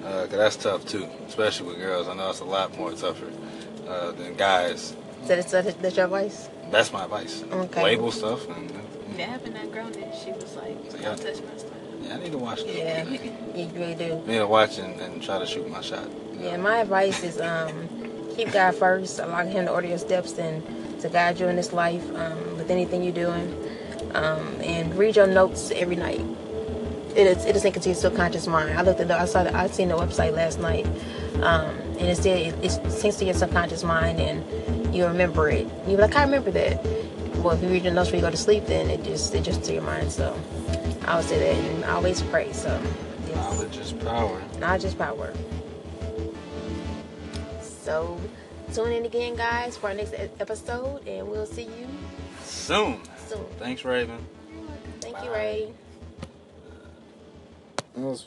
because 0.00 0.30
that's 0.30 0.56
tough 0.56 0.84
too, 0.86 1.08
especially 1.28 1.68
with 1.68 1.78
girls. 1.78 2.08
I 2.08 2.14
know 2.14 2.30
it's 2.30 2.40
a 2.40 2.44
lot 2.44 2.76
more 2.76 2.92
tougher 2.92 3.30
uh, 3.88 4.12
than 4.12 4.34
guys. 4.34 4.96
So 5.22 5.36
that's, 5.36 5.50
that's 5.52 5.96
your 5.96 6.06
advice? 6.06 6.48
That's 6.70 6.92
my 6.92 7.04
advice. 7.04 7.42
Okay. 7.50 7.82
Label 7.82 8.10
stuff, 8.12 8.48
and 8.48 8.70
uh, 8.70 8.74
That 9.16 9.28
happened 9.28 9.56
that 9.56 9.72
grown 9.72 9.92
and 9.94 10.14
she 10.14 10.32
was 10.32 10.54
like, 10.56 10.76
So 10.90 10.98
don't 10.98 11.16
touch 11.16 11.42
my 11.42 11.56
stuff. 11.56 11.72
yeah, 12.02 12.14
I 12.14 12.18
need 12.18 12.32
to 12.32 12.38
watch. 12.38 12.64
that. 12.64 12.74
Yeah, 12.76 13.04
you 13.54 13.68
really 13.74 13.94
do. 13.94 14.22
I 14.24 14.28
need 14.30 14.38
to 14.38 14.46
watch 14.46 14.78
and, 14.78 15.00
and 15.00 15.22
try 15.22 15.38
to 15.38 15.46
shoot 15.46 15.68
my 15.70 15.80
shot. 15.80 16.08
Yeah, 16.38 16.56
my 16.56 16.78
advice 16.78 17.22
is 17.22 17.40
um, 17.40 17.88
keep 18.36 18.52
God 18.52 18.74
first. 18.74 19.18
Allow 19.20 19.44
Him 19.46 19.66
to 19.66 19.72
order 19.72 19.88
your 19.88 19.98
steps 19.98 20.38
and 20.38 20.62
to 21.00 21.08
guide 21.08 21.38
you 21.40 21.46
in 21.48 21.56
this 21.56 21.72
life 21.72 22.04
um, 22.16 22.56
with 22.56 22.70
anything 22.70 23.02
you're 23.02 23.12
doing. 23.12 23.54
Um, 24.14 24.60
and 24.62 24.94
read 24.96 25.16
your 25.16 25.26
notes 25.26 25.70
every 25.72 25.96
night. 25.96 26.24
It 27.16 27.26
is 27.26 27.44
it 27.46 27.56
is 27.56 27.62
to 27.62 27.88
your 27.88 27.94
subconscious 27.94 28.46
mind. 28.46 28.78
I 28.78 28.82
looked 28.82 29.00
at 29.00 29.08
the 29.08 29.18
I 29.18 29.24
saw 29.24 29.44
the, 29.44 29.56
I 29.56 29.68
seen 29.68 29.88
the 29.88 29.96
website 29.96 30.34
last 30.34 30.60
night, 30.60 30.86
um, 31.42 31.70
and 31.98 32.02
it 32.02 32.16
said 32.16 32.54
it, 32.54 32.64
it 32.64 32.92
sinks 32.92 33.16
to 33.16 33.24
your 33.24 33.34
subconscious 33.34 33.82
mind 33.82 34.20
and 34.20 34.94
you 34.94 35.06
remember 35.06 35.48
it. 35.48 35.66
You're 35.88 35.98
like 35.98 36.14
I 36.14 36.24
remember 36.24 36.50
that. 36.50 36.84
Well, 37.36 37.52
if 37.52 37.62
you 37.62 37.68
read 37.68 37.84
your 37.84 37.94
notes 37.94 38.08
before 38.08 38.18
you 38.18 38.26
go 38.26 38.30
to 38.30 38.36
sleep, 38.36 38.66
then 38.66 38.90
it 38.90 39.02
just 39.02 39.34
it 39.34 39.44
just 39.44 39.64
to 39.64 39.72
your 39.72 39.82
mind. 39.82 40.12
So 40.12 40.38
I 41.06 41.16
would 41.16 41.24
say 41.24 41.38
that 41.38 41.54
and 41.54 41.84
I 41.86 41.92
always 41.92 42.20
pray. 42.20 42.52
So 42.52 42.80
yes. 43.26 43.36
Knowledge 43.36 43.76
is 43.78 43.92
power. 43.94 44.42
not 44.58 44.80
just 44.80 44.98
power. 44.98 45.32
So, 47.62 48.20
tune 48.74 48.90
in 48.92 49.04
again, 49.06 49.36
guys, 49.36 49.76
for 49.76 49.88
our 49.90 49.94
next 49.94 50.12
episode, 50.40 51.06
and 51.06 51.28
we'll 51.28 51.46
see 51.46 51.62
you 51.62 51.86
Soon. 52.42 53.00
soon. 53.28 53.44
Thanks, 53.60 53.84
Raven. 53.84 54.26
Thank 55.00 55.22
you, 55.22 55.30
Ray. 55.30 55.72
It 57.96 58.02
was 58.02 58.22